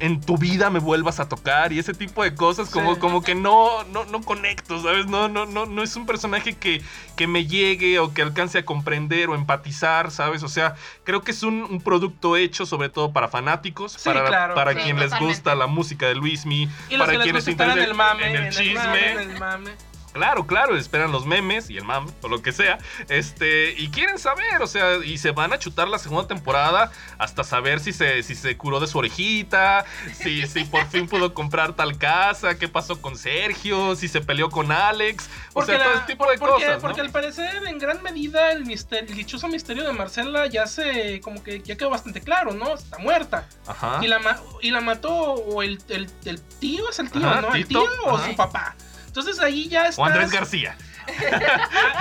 [0.02, 3.00] en tu vida me vuelvas a tocar y ese tipo de cosas como, Sí.
[3.00, 5.06] como que no, no, no conecto, ¿sabes?
[5.08, 6.82] No, no, no, no es un personaje que,
[7.16, 10.44] que me llegue o que alcance a comprender o empatizar, ¿sabes?
[10.44, 14.26] O sea, creo que es un, un producto hecho sobre todo para fanáticos, Sí, para,
[14.26, 14.56] claro.
[14.56, 17.84] para Sí, quien les gusta la música de Luismi, para les quienes gusta estar en
[17.84, 18.74] el mame, en el chisme.
[18.76, 19.72] mame, en el mame.
[20.14, 22.78] Claro, claro, esperan los memes y el mam o lo que sea.
[23.10, 27.44] Este, y quieren saber, o sea, y se van a chutar la segunda temporada hasta
[27.44, 31.74] saber si se, si se curó de su orejita, si, si por fin pudo comprar
[31.74, 35.30] tal casa, qué pasó con Sergio, si se peleó con Alex.
[35.54, 36.76] O sea, la- todo ese tipo de porque, cosas.
[36.76, 36.82] ¿no?
[36.82, 41.22] porque al parecer, en gran medida, el, mister- el dichoso misterio de Marcela ya se.
[41.22, 42.74] como que ya quedó bastante claro, ¿no?
[42.74, 43.48] Está muerta.
[43.68, 44.00] Ajá.
[44.02, 44.20] Y la,
[44.62, 47.56] y la mató o el, el, el tío, es el tío, Ajá, ¿no?
[47.56, 48.30] El tío o ajá.
[48.30, 48.76] su papá.
[49.12, 50.00] Entonces ahí ya estás.
[50.00, 50.76] O Andrés García.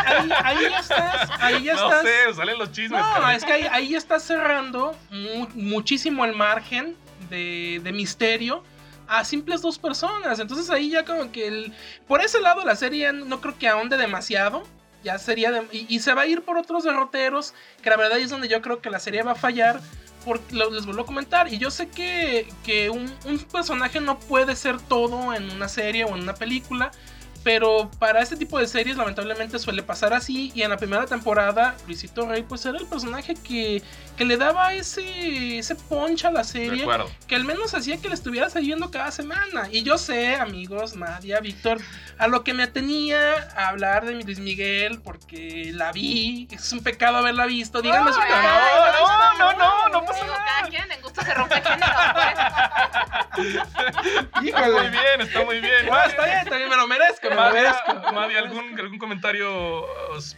[0.06, 1.30] Ahí, ahí ya estás.
[1.40, 2.02] Ahí ya No estás.
[2.02, 3.00] sé, salen los chismes.
[3.00, 6.96] No, es que ahí, ahí ya estás cerrando mu- muchísimo el margen
[7.28, 8.62] de, de misterio
[9.08, 10.38] a simples dos personas.
[10.38, 11.72] Entonces ahí ya como que el,
[12.06, 14.62] por ese lado la serie no creo que ahonde demasiado.
[15.02, 18.18] Ya sería de- y, y se va a ir por otros derroteros que la verdad
[18.18, 19.80] es donde yo creo que la serie va a fallar.
[20.24, 21.52] Porque les vuelvo a comentar.
[21.52, 26.04] Y yo sé que, que un, un personaje no puede ser todo en una serie
[26.04, 26.90] o en una película.
[27.42, 30.52] Pero para este tipo de series lamentablemente suele pasar así.
[30.54, 33.82] Y en la primera temporada, Luisito Rey pues era el personaje que,
[34.16, 36.82] que le daba ese, ese punch a la De serie.
[36.82, 37.10] acuerdo.
[37.26, 39.68] Que al menos hacía que le estuvieras viendo cada semana.
[39.70, 41.78] Y yo sé, amigos, Nadia, Víctor,
[42.18, 46.46] a lo que me atenía a hablar de mi Luis Miguel, porque la vi.
[46.50, 47.80] Es un pecado haberla visto.
[47.80, 51.92] Díganme su no, no, no, no Digo, pasa cada quien en gusto se rompe género.
[52.12, 52.34] pues.
[54.44, 55.86] Está muy bien, está muy bien.
[56.06, 59.86] Está bien, está bien, me lo merezco, Madia, ¿algún, ¿algún comentario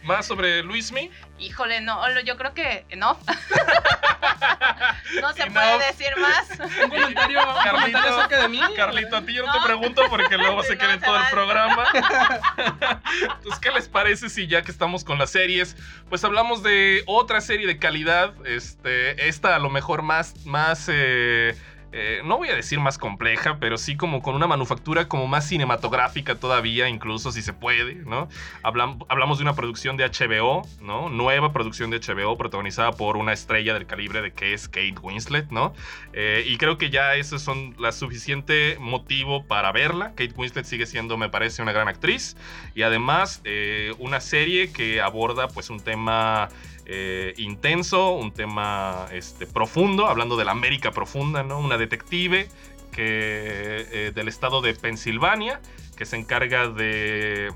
[0.03, 1.09] más sobre Luismi?
[1.39, 3.17] Híjole, no, yo creo que no.
[5.21, 6.59] no se puede decir más.
[6.83, 8.61] Un comentario, un comentario acerca de mí.
[8.75, 9.59] Carlito, a ti yo no, No.
[9.59, 11.83] te pregunto porque luego Sí, se no, queda en todo el programa.
[13.21, 15.75] Entonces, ¿qué les parece si ya que estamos con las series,
[16.09, 18.33] pues hablamos de otra serie de calidad?
[18.45, 21.55] Este, esta a lo mejor más, más, eh,
[21.93, 25.47] eh, no voy a decir más compleja, pero sí como con una manufactura como más
[25.47, 28.27] cinematográfica todavía, incluso si se puede, ¿no?
[28.63, 31.09] Hablam- hablamos de una producción de HBO, ¿no?
[31.09, 35.51] Nueva producción de HBO protagonizada por una estrella del calibre de que es Kate Winslet,
[35.51, 35.73] ¿no?
[36.13, 40.09] Eh, y creo que ya esos son la suficiente motivo para verla.
[40.15, 42.35] Kate Winslet sigue siendo, me parece, una gran actriz.
[42.73, 46.49] Y además, eh, una serie que aborda pues un tema
[46.85, 51.59] eh, intenso, un tema este, profundo, hablando de la América profunda, ¿no?
[51.59, 52.49] Una detective
[52.91, 55.61] que, eh, del estado de Pensilvania
[55.95, 57.51] que se encarga de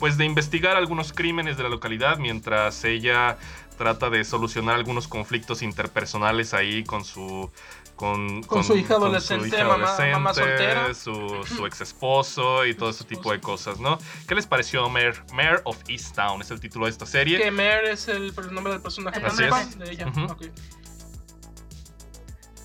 [0.00, 3.38] pues de investigar algunos crímenes de la localidad mientras ella
[3.78, 7.50] trata de solucionar algunos conflictos interpersonales ahí con su
[7.96, 10.92] con, Con su hija adolescente, mamá- mamá soltera.
[10.94, 11.12] su,
[11.56, 13.98] su ex esposo y todo ese tipo de cosas, ¿no?
[14.28, 16.42] ¿Qué les pareció Mayor, Mayor of Easttown?
[16.42, 17.38] Es el título de esta serie.
[17.38, 19.78] Que Mare es el, el nombre del personaje Así es.
[19.78, 20.12] de ella.
[20.30, 20.42] Ok.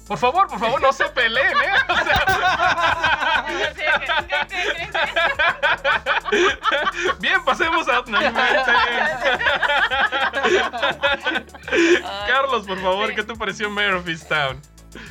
[0.08, 1.72] Por favor, por favor, no se peleen, ¿eh?
[7.10, 8.04] O bien, pasemos a.
[12.28, 13.14] Carlos, por favor.
[13.16, 14.62] ¿qué te pareció Mayor of Easttown?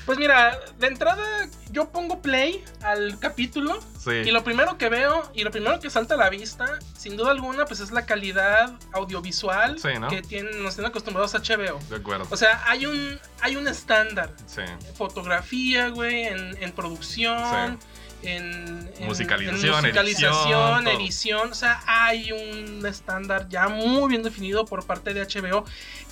[0.07, 4.11] Pues mira, de entrada yo pongo play al capítulo Sí.
[4.13, 7.31] y lo primero que veo y lo primero que salta a la vista, sin duda
[7.33, 10.09] alguna, pues es la calidad audiovisual Sí, ¿no?
[10.09, 11.79] que tienen, nos tienen acostumbrados a HBO.
[11.91, 12.27] De acuerdo.
[12.31, 14.33] O sea, hay un, hay un estándar.
[14.47, 14.63] Sí.
[14.97, 17.79] Fotografía, güey, en, en producción,
[18.23, 21.51] en, en- Musicalización, en musicalización, edición.
[21.51, 25.65] O sea, hay un estándar ya muy bien definido por parte de HBO.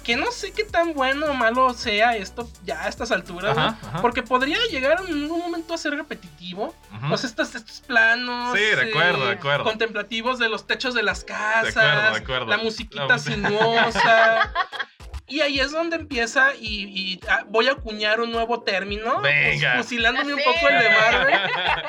[0.05, 3.79] Que no sé qué tan bueno o malo sea esto ya a estas alturas, Ajá,
[3.83, 3.89] ¿no?
[3.89, 4.01] ajá.
[4.01, 6.75] Porque podría llegar en un momento a ser repetitivo.
[7.11, 8.57] O sea, estos, estos planos.
[8.57, 9.65] Sí, de acuerdo, de acuerdo.
[9.65, 11.77] Contemplativos de los techos de las casas.
[11.77, 12.47] acuerdo, de acuerdo.
[12.47, 14.53] La musiquita La- sinuosa.
[15.29, 19.21] Y ahí es donde empieza y, y, ah, voy a acuñar un nuevo término.
[19.21, 19.75] Venga.
[19.75, 21.41] pues, fusilándome un poco el de Marvel.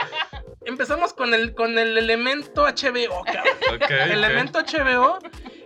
[0.65, 4.11] Empezamos con el, con el elemento HBO, cabrón.
[4.11, 5.19] Elemento HBO.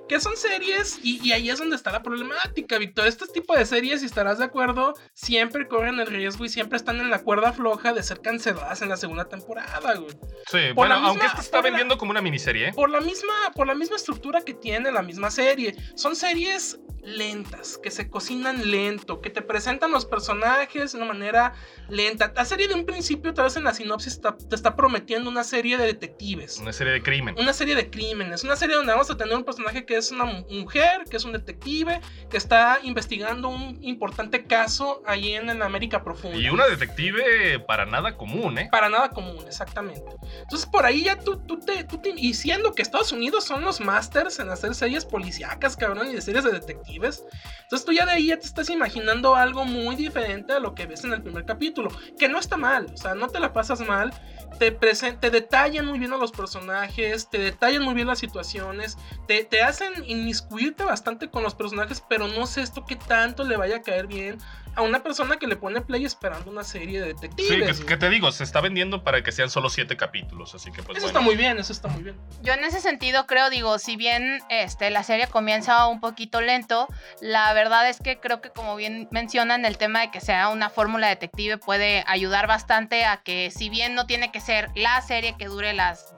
[0.09, 3.07] Que son series, y, y ahí es donde está la problemática, Víctor.
[3.07, 6.99] Este tipo de series, si estarás de acuerdo, siempre corren el riesgo y siempre están
[6.99, 10.11] en la cuerda floja de ser canceladas en la segunda temporada, güey.
[10.51, 12.73] Sí, Por bueno, misma- aunque esta está la- vendiendo como una miniserie, ¿eh?
[12.73, 15.73] Por la misma, por la misma estructura que tiene la misma serie.
[15.95, 21.53] Son series lentas, que se cocinan lento, que te presentan los personajes de una manera
[21.89, 22.31] lenta.
[22.35, 25.43] La serie de un principio, tal vez en la sinopsis, está- te está prometiendo una
[25.43, 26.59] serie de detectives.
[26.59, 27.35] Una serie de crimen.
[27.37, 30.25] Una serie de crímenes, una serie donde vamos a tener un personaje que es una
[30.25, 35.61] mu- mujer, que es un detective, que está investigando un importante caso ahí en, en
[35.61, 36.37] América Profunda.
[36.37, 38.69] Y una detective para nada común, ¿eh?
[38.71, 40.15] Para nada común, exactamente.
[40.41, 43.61] Entonces por ahí ya tú, tú, te, tú te- Y siendo que Estados Unidos son
[43.63, 47.23] los masters en hacer series policíacas, cabrón, y de series de detectives.
[47.63, 50.85] Entonces tú ya de ahí ya te estás imaginando algo muy diferente a lo que
[50.85, 51.89] ves en el primer capítulo.
[52.17, 54.13] Que no está mal, o sea, no te la pasas mal.
[54.59, 58.97] Te, te detallan muy bien a los personajes, te detallan muy bien las situaciones,
[59.27, 63.57] te, te hacen inmiscuirte bastante con los personajes, pero no sé esto qué tanto le
[63.57, 64.37] vaya a caer bien
[64.75, 67.79] a una persona que le pone play esperando una serie de Sí, detectives.
[67.79, 70.81] que, que te digo, se está vendiendo para que sean solo siete capítulos, así que
[70.83, 71.19] pues Eso bueno.
[71.19, 72.15] está muy bien, eso está muy bien.
[72.41, 76.87] Yo en ese sentido creo, digo, si bien este, la serie comienza un poquito lento,
[77.21, 80.69] la verdad es que creo que como bien mencionan, el tema de que sea una
[80.69, 85.35] fórmula detective puede ayudar bastante a que si bien no tiene que ser la serie
[85.37, 86.12] que dure las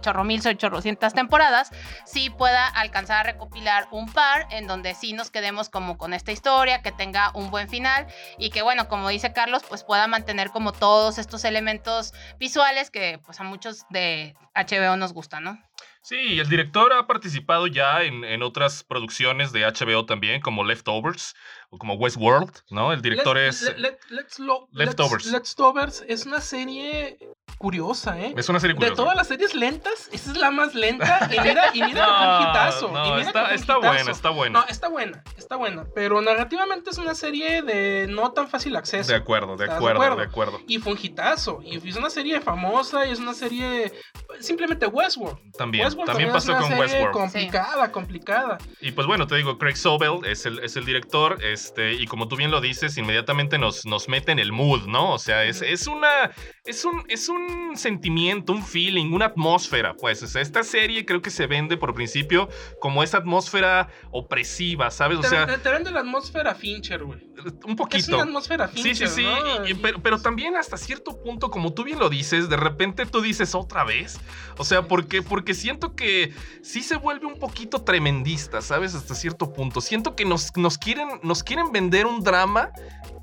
[0.00, 1.70] chorro mil, chorrocientas temporadas,
[2.04, 6.32] sí pueda alcanzar a recopilar un par en donde sí nos quedemos como con esta
[6.32, 8.06] historia, que tenga un buen final
[8.38, 13.18] y que bueno, como dice Carlos, pues pueda mantener como todos estos elementos visuales que
[13.24, 15.58] pues a muchos de HBO nos gustan, ¿no?
[16.04, 20.64] Sí, y el director ha participado ya en, en otras producciones de HBO también, como
[20.64, 21.36] Leftovers
[21.70, 22.92] o como Westworld, ¿no?
[22.92, 23.62] El director Let- es...
[23.62, 25.26] let- let- let's lo- Leftovers.
[25.26, 27.18] Let's- Leftovers es una serie
[27.62, 28.34] curiosa, ¿eh?
[28.36, 28.96] Es una serie De curiosa.
[28.96, 31.28] todas las series lentas, esa es la más lenta.
[31.32, 32.88] Y mira, y mira que fue un hitazo.
[32.90, 33.80] no, y mira que está, fue un está hitazo.
[33.80, 34.58] buena, está buena.
[34.60, 35.86] No, está buena, está buena.
[35.94, 39.12] Pero narrativamente es una serie de no tan fácil acceso.
[39.12, 40.60] de acuerdo, de ¿Estás de acuerdo, de acuerdo.
[40.66, 41.60] Y fue un hitazo.
[41.64, 43.92] Y es una serie famosa y es una serie.
[44.40, 45.38] Simplemente Westworld.
[45.56, 47.12] También, Westworld también es pasó una con serie Westworld.
[47.12, 48.58] Complicada, complicada.
[48.80, 52.26] Y pues bueno, te digo, Craig Sobel es el, es el director, este, y como
[52.28, 55.12] tú bien lo dices, inmediatamente nos, nos mete en el mood, ¿no?
[55.12, 56.30] O sea, es, es una.
[56.64, 59.94] Es un, es un sentimiento, un feeling, una atmósfera.
[59.96, 62.48] Pues, o sea, esta serie creo que se vende por principio
[62.80, 65.18] como esa atmósfera opresiva, ¿sabes?
[65.18, 67.18] O te, sea, te- te vende la atmósfera Fincher, güey.
[67.64, 68.14] un Es poquito.
[68.14, 69.08] una atmósfera Sí, Fincher.
[69.08, 69.70] sí, sí.
[69.72, 73.20] y- pero, pero también hasta cierto punto, como tú bien lo dices, de repente tú
[73.22, 74.20] dices otra vez.
[74.56, 76.32] O sea, porque, porque siento que
[76.62, 78.94] sí se vuelve un poquito tremendista, ¿sabes?
[78.94, 79.80] Hasta cierto punto.
[79.80, 82.70] Siento que nos, nos, quieren, nos quieren vender un drama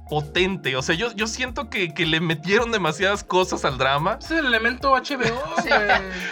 [0.10, 0.76] potente.
[0.76, 4.18] O sea, yo, yo siento que, que le metieron demasiadas cosas al drama.
[4.22, 5.02] Es el elemento HBO,
[5.64, 5.70] Sí.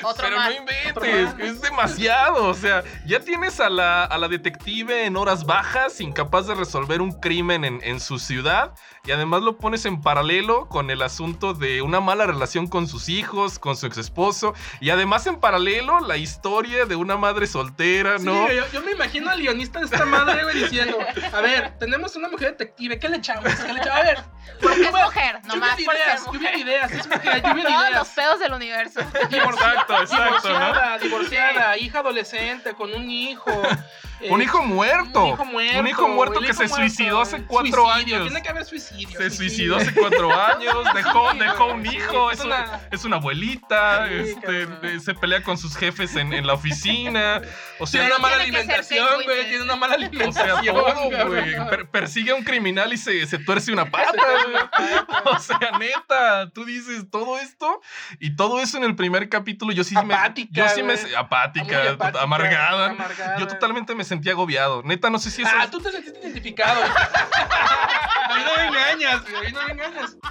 [0.04, 0.50] Otro Pero más.
[0.50, 1.40] no inventes, Otro más.
[1.40, 2.46] es demasiado.
[2.48, 7.02] O sea, ya tienes a la, a la detective en horas bajas, incapaz de resolver
[7.02, 8.74] un crimen en, en su ciudad,
[9.06, 13.10] y además lo pones en paralelo con el asunto de una mala relación con sus
[13.10, 18.18] hijos, con su ex esposo, y además en paralelo la historia de una madre soltera,
[18.20, 18.52] Sí, ¿no?
[18.52, 20.98] yo, yo me imagino al guionista de esta madre, güey, diciendo:
[21.34, 23.44] A ver, tenemos una mujer detective, ¿qué le echamos?
[23.68, 27.41] ¿Qué Porque es Bueno, mujer, nomás lluvia por ser ideas, lluvia de ideas, es mujer,
[27.43, 29.00] lluvia de Todos los pedos del universo.
[29.02, 30.66] Exacto, exacto, ¿no?
[30.66, 33.50] Divorciada, divorciada, hija adolescente con un hijo.
[33.52, 33.78] eh,
[34.32, 35.26] Un hijo muerto.
[35.26, 35.80] Un hijo muerto.
[35.80, 38.28] Un hijo muerto que hijo se muerto, suicidó hace eh, cuatro suicidio, años.
[38.28, 39.10] Tiene que haber suicidio.
[39.20, 39.48] Se suicidio.
[39.50, 44.64] suicidó hace cuatro años, dejó, dejó un hijo, es una- es una abuelita, Sí, este,
[44.82, 47.41] eh, se pelea con sus jefes en, en la oficina,
[47.78, 49.50] o sea, Tiene una mala alimentación, güey.
[49.50, 50.76] Tiene una mala o sea, alimentación.
[50.76, 51.70] todo, güey.
[51.70, 54.37] Per- persigue a un criminal y se, se tuerce una pata, güey.
[55.26, 57.82] O sea, neta, tú dices todo esto
[58.20, 60.14] y todo eso en el primer capítulo, yo sí me...
[60.14, 60.94] Apática, Yo sí me...
[61.18, 62.92] Apática, amargada.
[62.92, 63.38] amargada.
[63.40, 64.84] Yo totalmente me sentí agobiado.
[64.84, 65.52] Neta, no sé si eso...
[65.54, 66.82] Ah, tú te sentiste identificado.
[66.82, 69.22] a mí no me engañas.
[69.22, 70.18] A mí no me engañas.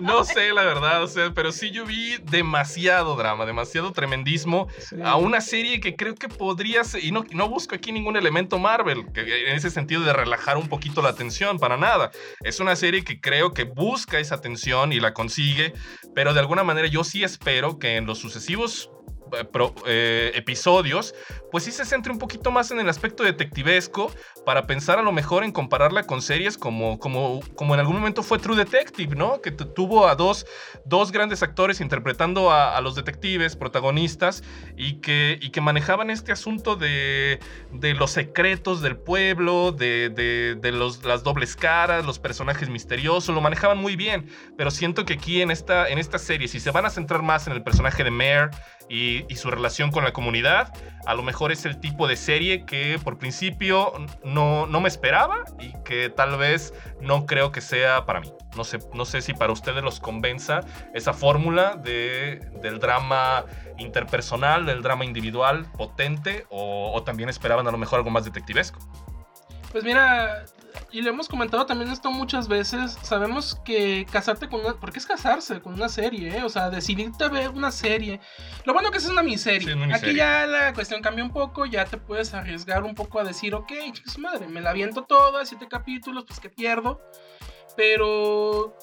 [0.00, 4.68] No sé, la verdad, o sea, pero sí yo vi demasiado drama, demasiado tremendismo
[5.04, 8.58] a una serie que creo que podría ser, y no, no busco aquí ningún elemento
[8.58, 12.10] Marvel, que en ese sentido de relajar un poquito la tensión, para nada.
[12.42, 15.72] Es una serie que creo que busca esa tensión y la consigue,
[16.14, 18.90] pero de alguna manera yo sí espero que en los sucesivos
[19.52, 21.14] pro- eh, episodios,
[21.50, 24.10] pues sí se centre un poquito más en el aspecto detectivesco
[24.44, 28.22] para pensar a lo mejor en compararla con series como, como, como en algún momento
[28.22, 29.40] fue True Detective, ¿no?
[29.40, 30.46] Que tu- tuvo a dos,
[30.84, 34.42] dos grandes actores interpretando a, a los detectives protagonistas
[34.76, 37.40] y que, y que manejaban este asunto de,
[37.72, 43.34] de los secretos del pueblo, de, de- de los, las dobles caras, los personajes misteriosos,
[43.34, 46.70] lo manejaban muy bien, pero siento que aquí en esta, en esta serie, si se
[46.70, 48.50] van a centrar más en el personaje de Mare,
[48.88, 50.72] y y, su relación con la comunidad.
[51.06, 53.92] A lo mejor es el tipo de serie que por principio
[54.24, 58.32] no, no me esperaba y que tal vez no creo que sea para mí.
[58.56, 60.60] No sé, no sé si para ustedes los convenza
[60.94, 63.44] esa fórmula de, del drama
[63.78, 68.78] interpersonal, del drama individual potente o también esperaban a lo mejor algo más detectivesco.
[69.76, 70.44] Pues mira,
[70.92, 72.96] y le hemos comentado también esto muchas veces.
[73.02, 74.74] Sabemos que casarte con una.
[74.74, 76.42] Porque es casarse con una serie, ¿eh?
[76.44, 78.20] O sea, decidirte a ver una serie.
[78.64, 79.60] Lo bueno que es una miniserie.
[79.60, 81.66] Sí, es una Aquí ya la cuestión cambia un poco.
[81.66, 85.44] Ya te puedes arriesgar un poco a decir, ok, chicos, madre, me la aviento toda,
[85.44, 87.00] siete capítulos, pues que pierdo.
[87.76, 88.76] Pero.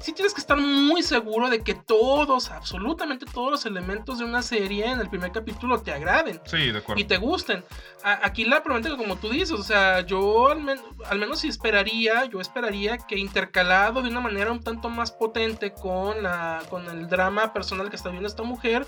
[0.00, 4.42] Sí- tienes que estar muy seguro de que todos, absolutamente todos los elementos de una
[4.42, 7.00] serie en el primer capítulo te agraden Sí, de acuerdo.
[7.00, 7.64] y te gusten.
[8.02, 11.48] A- aquí la problemática, como tú dices, o sea, yo al, men- al menos si
[11.48, 16.88] esperaría, yo esperaría que intercalado de una manera un tanto más potente con, la, con
[16.88, 18.86] el drama personal que está viviendo esta mujer,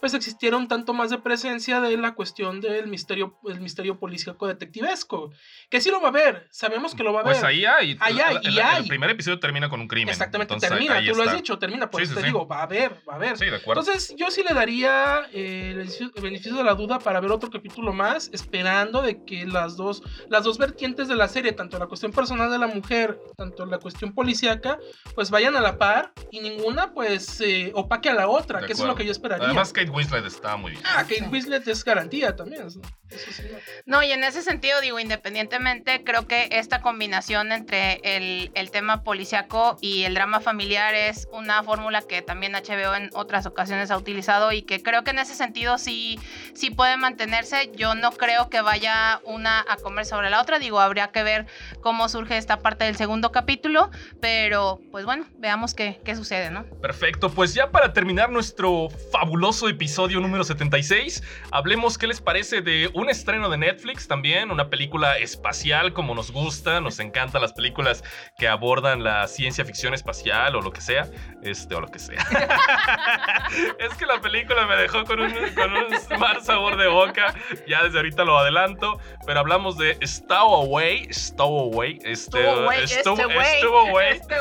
[0.00, 4.46] pues existiera un tanto más de presencia de la cuestión del misterio, el misterio policíaco
[4.46, 5.30] detectivesco.
[5.70, 7.46] Que sí lo va a ver, sabemos que lo va a Pues ver.
[7.46, 7.96] ahí hay.
[8.00, 8.88] Ahí hay, el, y el hay.
[8.88, 10.08] primer episodio termina con un crimen.
[10.10, 12.26] Exactamente, Entonces, termina, tú lo has dicho, termina, por Sí, eso sí, te sí.
[12.26, 13.36] digo, va a ver, va a ver.
[13.38, 13.80] Sí, de acuerdo.
[13.82, 17.92] Entonces, yo sí le daría eh, el beneficio- de la duda para ver otro capítulo
[17.92, 22.12] más, esperando de que las dos, las dos vertientes de la serie, tanto la cuestión
[22.12, 24.78] personal de la mujer, tanto la cuestión policíaca,
[25.14, 28.72] pues vayan a la par y ninguna, pues, eh, opaque a la otra, De que
[28.74, 29.46] eso es lo que yo esperaría.
[29.46, 30.82] Además, Kate Winslet está muy bien.
[30.84, 32.66] ah, Kate Winslet es garantía también.
[32.66, 32.80] Eso,
[33.10, 33.58] eso sí, no.
[33.98, 39.04] No, y en ese sentido, digo, independientemente, creo que esta combinación entre el, el tema
[39.04, 43.96] policiaco y el drama familiar es una fórmula que también HBO en otras ocasiones ha
[43.96, 46.18] utilizado y que creo que en ese sentido sí,
[46.54, 47.70] sí puede mantenerse.
[47.76, 51.46] Yo no creo que vaya una a comer sobre la otra, digo, habría que ver
[51.80, 56.64] cómo surge esta parte del segundo capítulo, pero pues bueno, veamos qué, qué sucede, ¿no?
[56.82, 61.22] Perfecto, pues ya para terminar nuestro fabuloso episodio número 76,
[61.52, 66.30] hablemos qué les parece de un estreno de Netflix también, una película espacial como nos
[66.30, 68.02] gusta, nos encantan las películas
[68.38, 71.08] que abordan la ciencia ficción espacial o lo que sea,
[71.42, 72.18] este o lo que sea.
[73.78, 77.34] es que la película me dejó con un, con un mal sabor de boca,
[77.66, 84.10] ya desde ahorita lo adelanto, pero hablamos de Stowaway, Stowaway, este, estuvo- este güey.
[84.16, 84.36] este.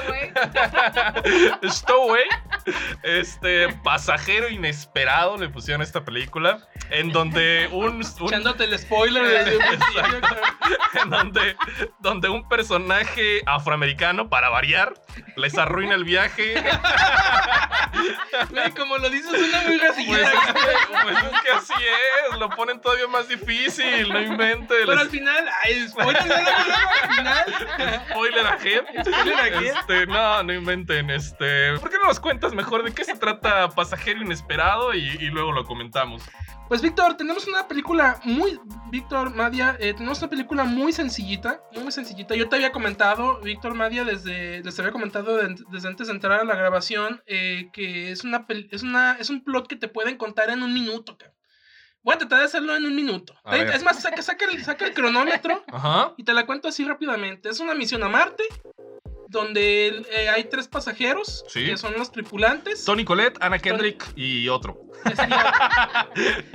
[1.69, 2.23] Stowaway,
[3.03, 6.59] este pasajero inesperado le pusieron esta película,
[6.89, 10.36] en donde un, un- Echándote el spoiler Exacto.
[11.03, 11.55] en donde,
[11.99, 14.93] donde un personaje afroamericano, para variar,
[15.36, 16.55] les arruina el viaje.
[18.49, 21.73] Güey, como lo dices, suena muy Pues es, que, pues es que así
[22.31, 24.77] es, lo ponen todavía más difícil, no inventes.
[24.86, 27.45] Pero al final, ay, spoiler, al final.
[28.09, 28.83] Spoiler ahead.
[29.05, 29.63] Spoiler ahead.
[29.77, 31.09] Este, no, no inventen.
[31.09, 35.27] Este, ¿por qué no nos cuentas mejor de qué se trata Pasajero Inesperado y, y
[35.27, 36.21] luego lo comentamos?
[36.68, 38.59] Pues Víctor, tenemos una película muy,
[38.89, 42.34] Víctor Madia, eh, tenemos una película muy sencillita, muy sencillita.
[42.36, 46.39] Yo te había comentado, Víctor Madia, desde, les había comentado de- desde antes de entrar
[46.41, 50.18] a la grabación, eh, que es una, es una, es un plot que te pueden
[50.18, 51.36] contar en un minuto, cabrón.
[52.01, 53.36] Voy a tratar de hacerlo en un minuto.
[53.43, 53.68] A ver.
[53.70, 56.13] Es más, saca, saca el, saca el cronómetro Ajá.
[56.18, 57.49] y te la cuento así rápidamente.
[57.49, 58.43] Es una misión a Marte,
[59.28, 61.65] donde eh, hay tres pasajeros, Sí.
[61.65, 62.84] que son los tripulantes.
[62.86, 64.82] Tony Colette, Ana Kendrick y otro.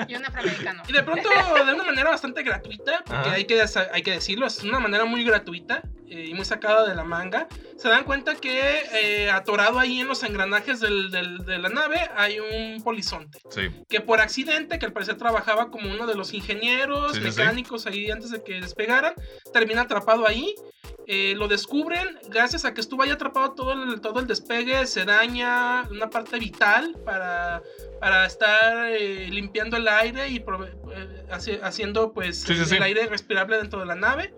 [0.09, 0.83] Y un afroamericano.
[0.89, 3.33] Y de pronto, de una manera bastante gratuita, porque Ajá.
[3.33, 3.63] hay que,
[3.93, 7.47] hay que decirlo, es una manera muy gratuita eh, y muy sacada de la manga,
[7.81, 8.61] se dan cuenta que
[8.93, 13.69] eh, atorado ahí en los engranajes del- del- de la nave hay un polizonte, Sí.
[13.89, 17.39] que por accidente, que al parecer trabajaba como uno de los ingenieros, Sí, sí, sí.
[17.39, 19.15] mecánicos ahí antes de que despegaran,
[19.53, 20.55] termina atrapado ahí.
[21.13, 25.05] eh, lo descubren gracias a que estuvo ahí atrapado todo el, todo el despegue, se
[25.05, 27.63] daña una parte vital para,
[27.99, 30.39] para estar eh, limpiando el aire y
[31.31, 34.33] haci- haciendo pues el aire respirable dentro de la nave.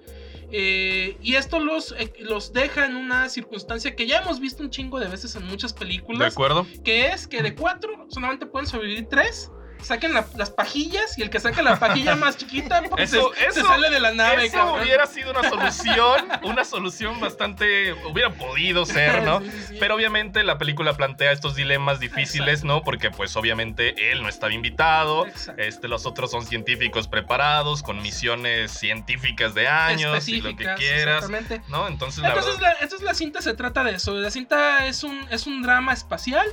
[0.55, 4.69] Eh, y esto los, eh, los deja en una circunstancia que ya hemos visto un
[4.71, 6.67] chingo de veces en muchas ¿De películas, acuerdo?
[6.85, 9.51] que es que de cuatro solamente pueden sobrevivir tres.
[9.83, 13.41] Saquen la- las pajillas y el que saque la pajilla más chiquita pues, Eso- se,
[13.53, 14.47] se eso- sale de la nave.
[14.47, 14.81] Eso cabrón.
[14.83, 19.41] hubiera sido una solución, una solución bastante, hubiera podido ser, ¿no?
[19.41, 19.77] Sí, sí, sí.
[19.81, 22.83] Pero obviamente la película plantea estos dilemas difíciles, ¿no?
[22.83, 25.61] Porque pues obviamente él no estaba invitado, Exacto.
[25.63, 31.25] este, los otros son científicos preparados con misiones científicas de años y lo que quieras,
[31.25, 31.63] Exactamente.
[31.69, 31.89] ¿no?
[31.89, 34.15] Entonces la Entonces, verdad, la, entonces la cinta se trata de eso.
[34.15, 36.47] La cinta es un, es un drama espacial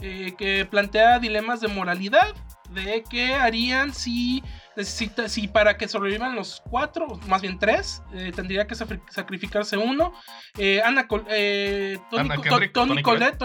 [0.00, 2.34] eh, que plantea dilemas de moralidad,
[2.70, 4.42] de qué harían si
[4.76, 10.12] necesita, si para que sobrevivan los cuatro, más bien tres, eh, tendría que sacrificarse uno.
[10.56, 13.44] Eh, Ana eh, Tony, Ana Co- Kendrick, Tony comandante,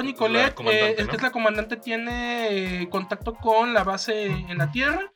[0.71, 1.11] eh, es ¿no?
[1.11, 5.11] que es la comandante, tiene contacto con la base en la Tierra.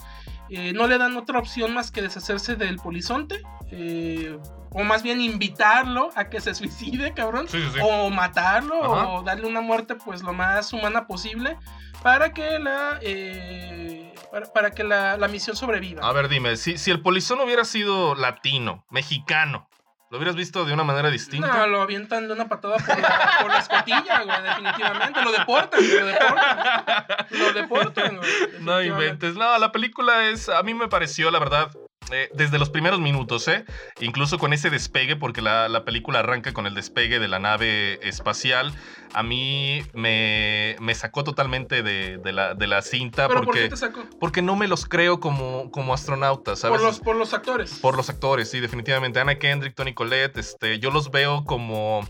[0.51, 3.41] Eh, no le dan otra opción más que deshacerse del polizonte.
[3.71, 4.37] eh,
[4.71, 7.47] o más bien invitarlo a que se suicide, cabrón.
[7.47, 7.79] Sí, sí, sí.
[7.81, 9.07] O matarlo, Ajá.
[9.09, 11.57] o darle una muerte pues lo más humana posible.
[12.03, 12.99] Para que la.
[13.01, 16.07] eh, para, para que la, la misión sobreviva.
[16.07, 19.67] A ver, dime, si, si el polizón hubiera sido latino, mexicano,
[20.11, 21.47] ¿lo hubieras visto de una manera distinta?
[21.47, 25.21] No, lo avientan de una patada por la, por la escotilla, güey, definitivamente.
[25.23, 27.05] Lo deportan, lo deportan.
[27.31, 28.29] Lo deportan, güey.
[28.61, 29.35] No inventes.
[29.35, 30.47] No, la película es.
[30.47, 31.71] A mí me pareció, la verdad.
[32.11, 33.65] Eh, desde los primeros minutos, ¿eh?
[33.99, 37.99] Incluso con ese despegue, porque la, la película arranca con el despegue de la nave
[38.07, 38.73] espacial,
[39.13, 43.61] a mí me, me sacó totalmente de, de la, de la cinta ¿Pero por porque,
[43.63, 44.03] qué te sacó?
[44.19, 46.79] porque no me los creo como, como astronautas, ¿sabes?
[46.79, 47.79] Por los, por los actores.
[47.79, 49.19] Por los actores, sí, definitivamente.
[49.19, 52.07] Anna Kendrick, Tony Collette, este, yo los veo como.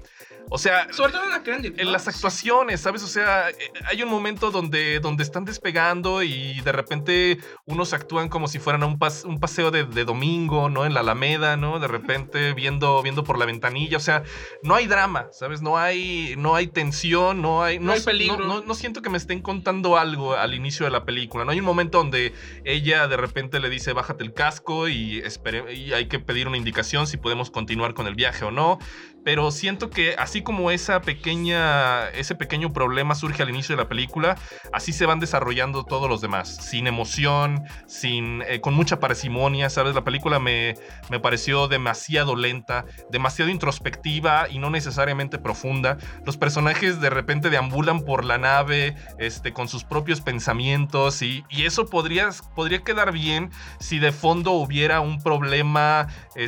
[0.52, 1.24] O sea, Sobre todo
[1.54, 3.04] en las actuaciones, ¿sabes?
[3.04, 8.30] O sea, eh, hay un momento donde, donde están despegando y de repente unos actúan
[8.30, 10.86] como si fueran a un, pas- un paseo de, de domingo, ¿no?
[10.86, 11.80] En la Alameda, ¿no?
[11.80, 13.98] De repente viendo, viendo por la ventanilla.
[13.98, 14.24] O sea,
[14.64, 15.62] no hay drama, ¿sabes?
[15.62, 17.80] No hay, no hay tensión, no hay...
[17.80, 18.46] No hay peligro.
[18.46, 21.46] No, no siento que me estén contando algo al inicio de la película.
[21.46, 22.34] No hay un momento donde
[22.66, 26.58] ella de repente le dice, bájate el casco y, espere, y hay que pedir una
[26.58, 28.80] indicación si podemos continuar con el viaje o no
[29.24, 33.90] pero siento que así como esa pequeña, ese pequeño problema surge al inicio de la
[33.90, 34.38] película,
[34.74, 39.96] así se van desarrollando todos los demás, sin emoción, sin, eh, con mucha parsimonia, ¿sabes?
[39.96, 40.76] La película me,
[41.10, 45.98] me pareció demasiado lenta, demasiado introspectiva y no necesariamente profunda.
[46.26, 51.66] Los personajes de repente deambulan por la nave este, con sus propios pensamientos y, y
[51.66, 56.08] eso podría, podría quedar bien si de fondo hubiera un problema...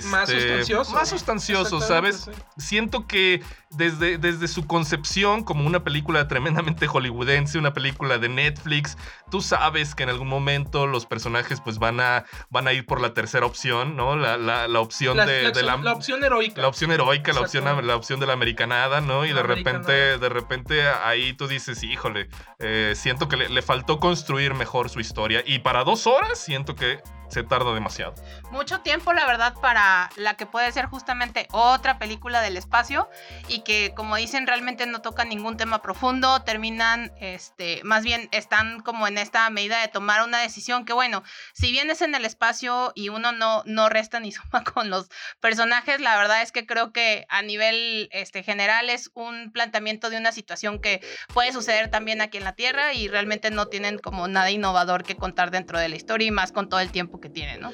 [0.10, 0.94] Más este, sustancioso.
[0.94, 2.30] Más sustancioso, ¿sabes?
[2.58, 2.61] Sí.
[2.62, 3.42] Siento que
[3.72, 8.98] desde, desde su concepción como una película tremendamente hollywoodense, una película de Netflix,
[9.30, 13.00] tú sabes que en algún momento los personajes pues van a, van a ir por
[13.02, 14.16] la tercera opción, ¿no?
[14.16, 16.62] La, la- la opción La, de, la de opción, la opción heroica.
[16.62, 19.26] la opción heroica, la opción, la opción de la americanada, ¿no?
[19.26, 22.28] Y de repente, de repente ahí tú dices, híjole,
[22.60, 25.44] eh, siento que le, le faltó construir mejor su historia.
[25.46, 27.00] Y para dos horas siento que
[27.32, 28.14] se tarda demasiado.
[28.52, 33.10] mucho tiempo, la verdad, para la que puede ser justamente otra película del espacio
[33.48, 38.82] y que, como dicen, realmente no tocan ningún tema profundo, terminan, este, más bien están
[38.82, 41.24] como en esta medida de tomar una decisión que, bueno,
[41.54, 45.08] si bien es en el espacio y uno no, no resta ni suma con los
[45.40, 50.18] personajes, la verdad es que creo que a nivel este, general es un planteamiento de
[50.18, 51.00] una situación que
[51.34, 55.16] puede suceder también aquí en la Tierra y realmente no tienen como nada innovador que
[55.16, 57.72] contar dentro de la historia y más con todo el tiempo que tienen, ¿no?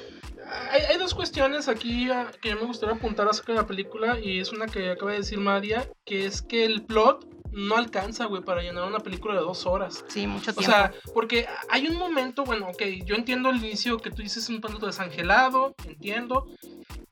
[0.70, 4.38] Hay, hay dos cuestiones aquí ah, que me gustaría apuntar acerca de la película y
[4.40, 8.42] es una que acaba de decir Madia, que es que el plot no alcanza, güey,
[8.42, 10.04] para llenar una película de dos horas.
[10.08, 10.70] Sí, mucho O tiempo.
[10.70, 14.60] sea, porque hay un momento, bueno, ok, yo entiendo el inicio que tú dices un
[14.60, 16.46] tanto desangelado, entiendo,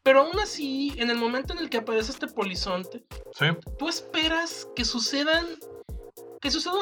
[0.02, 3.02] pero aún así, en el momento en el que aparece este polizonte,
[3.36, 3.46] Sí.
[3.78, 5.46] tú esperas que sucedan,
[6.40, 6.74] que suceda,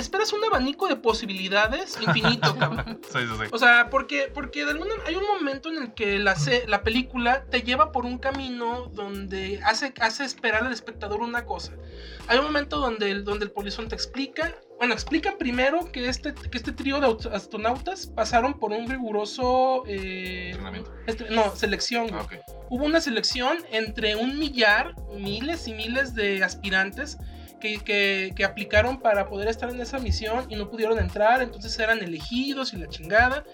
[0.00, 3.00] esperas un abanico de posibilidades infinito, cabrón.
[3.12, 3.44] Sí, sí, sí.
[3.52, 6.34] O sea, porque, porque de alguna, hay un momento en el que la,
[6.66, 11.72] la película te lleva por un camino donde hace, hace esperar al espectador una cosa.
[12.28, 16.34] Hay un momento donde el, donde el polizón te explica, bueno, explican primero que este,
[16.34, 19.82] que este trío de aut- astronautas pasaron por un riguroso...
[19.86, 20.92] eh, Entrenamiento.
[21.06, 22.08] este- no, selección.
[22.12, 22.34] Ah, ok.
[22.70, 27.16] Hubo una selección entre un millar, miles y miles de aspirantes
[27.58, 32.72] que, aplicaron para poder estar en esa misión y no pudieron entrar, entonces eran elegidos
[32.72, 33.44] y la chingada.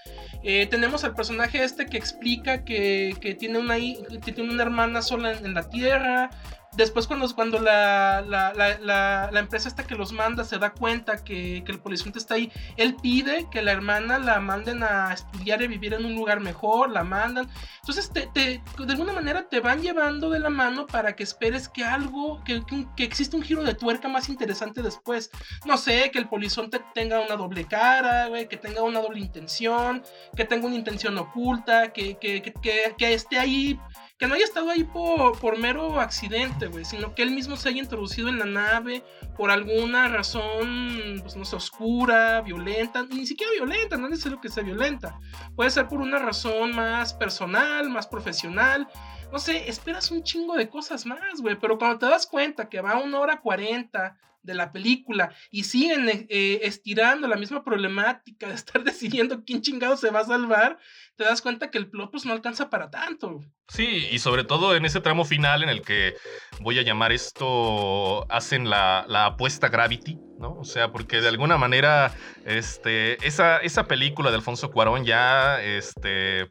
[0.43, 5.53] Eh, tenemos al personaje este que explica que, tiene, una, tiene una hermana sola en
[5.53, 6.29] la Tierra.
[6.75, 11.63] Después cuando, cuando la, la, la- empresa esta que los manda se da cuenta que,
[11.65, 15.67] que el polizonte está ahí, él pide que la hermana la manden a estudiar y
[15.67, 17.49] vivir en un lugar mejor, la mandan.
[17.81, 21.83] Entonces, te, de alguna manera te van llevando de la mano para que esperes que
[21.83, 22.61] algo, que,
[22.95, 25.29] que, existe un giro de tuerca más interesante después.
[25.65, 30.03] No sé, que el polizonte tenga una doble cara, güey, que tenga una doble intención,
[30.35, 33.79] que tenga una intención oculta, que- que esté ahí,
[34.17, 37.69] que no haya estado ahí por, por mero accidente, güey, sino que él mismo se
[37.69, 39.03] haya introducido en la nave
[39.35, 44.63] por alguna razón, pues no sé, oscura, violenta, ni siquiera violenta, no es que sea
[44.63, 45.19] violenta.
[45.55, 48.87] Puede ser por una razón más personal, más profesional.
[49.31, 51.57] no sé, esperas un chingo de cosas más, güey.
[51.59, 55.63] Pero cuando te das cuenta que va a una hora cuarenta de la película y
[55.63, 60.25] siguen eh, eh, estirando la misma problemática de estar decidiendo quién chingado se va a
[60.25, 60.77] salvar,
[61.17, 63.39] te das cuenta que el plot pues no alcanza para tanto.
[63.67, 66.13] Sí, y sobre todo en ese tramo final en el que
[66.61, 70.53] voy a llamar esto, hacen la, la apuesta Gravity, ¿no?
[70.59, 72.13] O sea, porque de alguna manera
[72.45, 76.47] este, esa, esa película de Alfonso Cuarón ya este,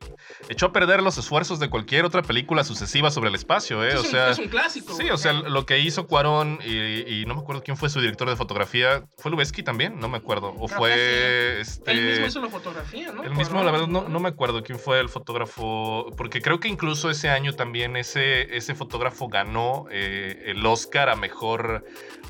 [0.49, 3.89] echó a perder los esfuerzos de cualquier otra película sucesiva sobre el espacio, ¿eh?
[3.91, 4.95] Es O un- sea, es un clásico.
[4.95, 8.01] Sí, o sea, lo que hizo Cuarón y, y no me acuerdo quién fue su
[8.01, 10.01] director de fotografía, ¿fue Lubeski también?
[10.01, 10.49] No me acuerdo.
[10.59, 13.23] O Creo fue este Él mismo hizo la fotografía, ¿no?
[13.23, 16.69] el mismo, la verdad, no, no me acuerdo quién fue el fotógrafo, porque creo que
[16.69, 21.85] incluso ese año también ese, ese fotógrafo ganó eh, el Oscar a mejor,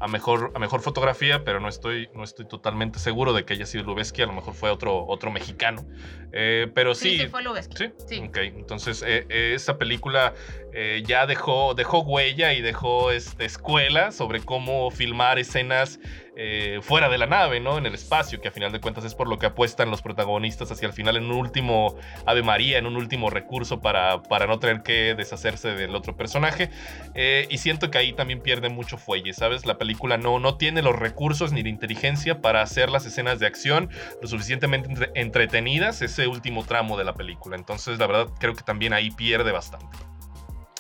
[0.04, 3.64] a, mejor, a mejor fotografía, pero no estoy, no estoy totalmente seguro de que haya
[3.64, 5.86] sido Lubeski, a lo mejor fue otro, otro mexicano.
[6.30, 7.74] Eh, pero Sí, sí, sí, fue Lubeski.
[7.74, 7.92] ¿Sí?
[8.06, 8.18] Sí.
[8.18, 10.34] Ok, entonces eh, eh, esa película
[10.74, 15.98] eh, ya dejó, dejó huella y dejó este, escuela sobre cómo filmar escenas
[16.36, 17.78] eh, fuera de la nave, ¿no?
[17.78, 20.68] En el espacio, que a final de cuentas es por lo que apuestan los protagonistas
[20.72, 21.94] hacia el final en un último
[22.26, 26.70] Ave María, en un último recurso para, para no tener que deshacerse del otro personaje.
[27.14, 29.64] Eh, y siento que ahí también pierde mucho fuelle, ¿sabes?
[29.64, 33.46] La película no, no tiene los recursos ni la inteligencia para hacer las escenas de
[33.46, 33.90] acción
[34.20, 37.56] lo suficientemente entre- entretenidas ese último tramo de la película.
[37.56, 39.96] Entonces, la verdad, creo que también ahí pierde bastante.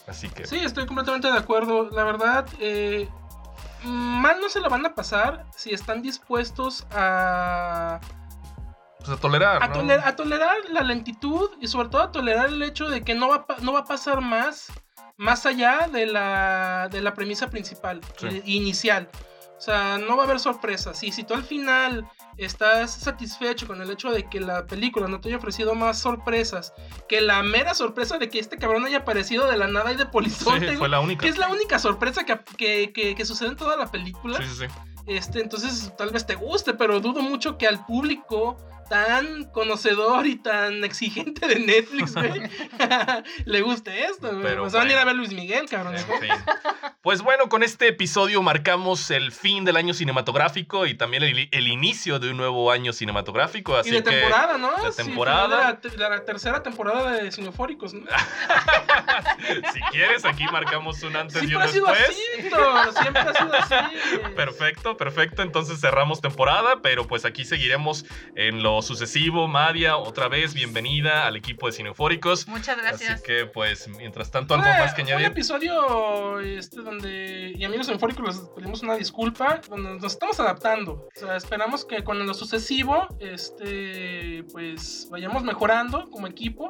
[0.06, 0.46] Así que...
[0.46, 1.88] Sí, estoy completamente de acuerdo.
[1.90, 3.08] La verdad, eh,
[3.84, 8.00] mal no se la van a pasar si están dispuestos a,
[8.98, 9.74] Pues a tolerar, a, ¿no?
[9.74, 13.28] toler- a tolerar la lentitud y sobre todo a tolerar el hecho de que no
[13.28, 14.70] va, no va a pasar más,
[15.16, 18.26] más allá de la, de la premisa principal, Sí.
[18.28, 19.08] eh, inicial.
[19.56, 21.02] O sea, no va a haber sorpresas.
[21.04, 22.04] Y si tú al final
[22.36, 26.74] estás satisfecho con el hecho de que la película no te haya ofrecido más sorpresas
[27.08, 30.02] que la mera sorpresa de que este cabrón haya aparecido de la nada y de
[30.02, 31.22] Sí, polizonte, fue la única.
[31.22, 34.38] que es la única sorpresa que, que, que- que sucede en toda la película.
[34.38, 34.74] Sí, sí, sí.
[35.06, 38.56] Este, entonces tal vez te guste, pero dudo mucho que al público
[38.88, 42.42] tan conocedor y tan exigente de Netflix, güey,
[43.44, 44.42] le guste esto, güey.
[44.42, 45.94] Pero Pues van a ir a ver Luis Miguel, cabrón.
[45.96, 46.30] En fin.
[47.02, 51.68] Pues bueno, con este episodio marcamos el fin del año cinematográfico y también el, el
[51.68, 53.76] inicio de un nuevo año cinematográfico.
[53.76, 54.70] Así y de que, temporada, ¿no?
[54.82, 55.48] de Sí, temporada.
[55.48, 58.06] de la, te- la tercera temporada de Cinefóricos, ¿no?
[59.72, 62.08] si quieres, aquí marcamos un antes y Siempre un ha sido después.
[62.08, 63.74] así, Siempre ha sido así.
[64.36, 65.42] Perfecto, perfecto.
[65.42, 68.04] Entonces cerramos temporada, pero pues aquí seguiremos
[68.34, 69.46] en lo sucesivo.
[69.48, 72.48] Madia, otra vez, bienvenida al equipo de Cineufóricos.
[72.48, 73.10] Muchas gracias.
[73.14, 75.32] Así que pues, mientras tanto, algo Fue- más que fue un añadir.
[75.32, 81.08] episodio este, donde, y amigos enfóricos, les pedimos una disculpa, donde nos estamos adaptando.
[81.14, 86.68] O sea, esperamos que con lo sucesivo, este, pues vayamos mejorando como equipo.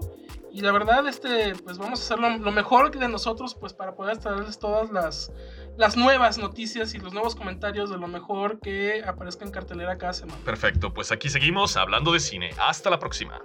[0.53, 3.95] Y la verdad, este, pues vamos a hacer lo, lo mejor de nosotros, pues para
[3.97, 5.33] poder traerles todas las,
[5.77, 10.13] las nuevas noticias y los nuevos comentarios de lo mejor que aparezca en cartelera cada
[10.13, 10.39] semana.
[10.45, 12.51] Perfecto, pues aquí seguimos hablando de cine.
[12.59, 13.41] Hasta la próxima.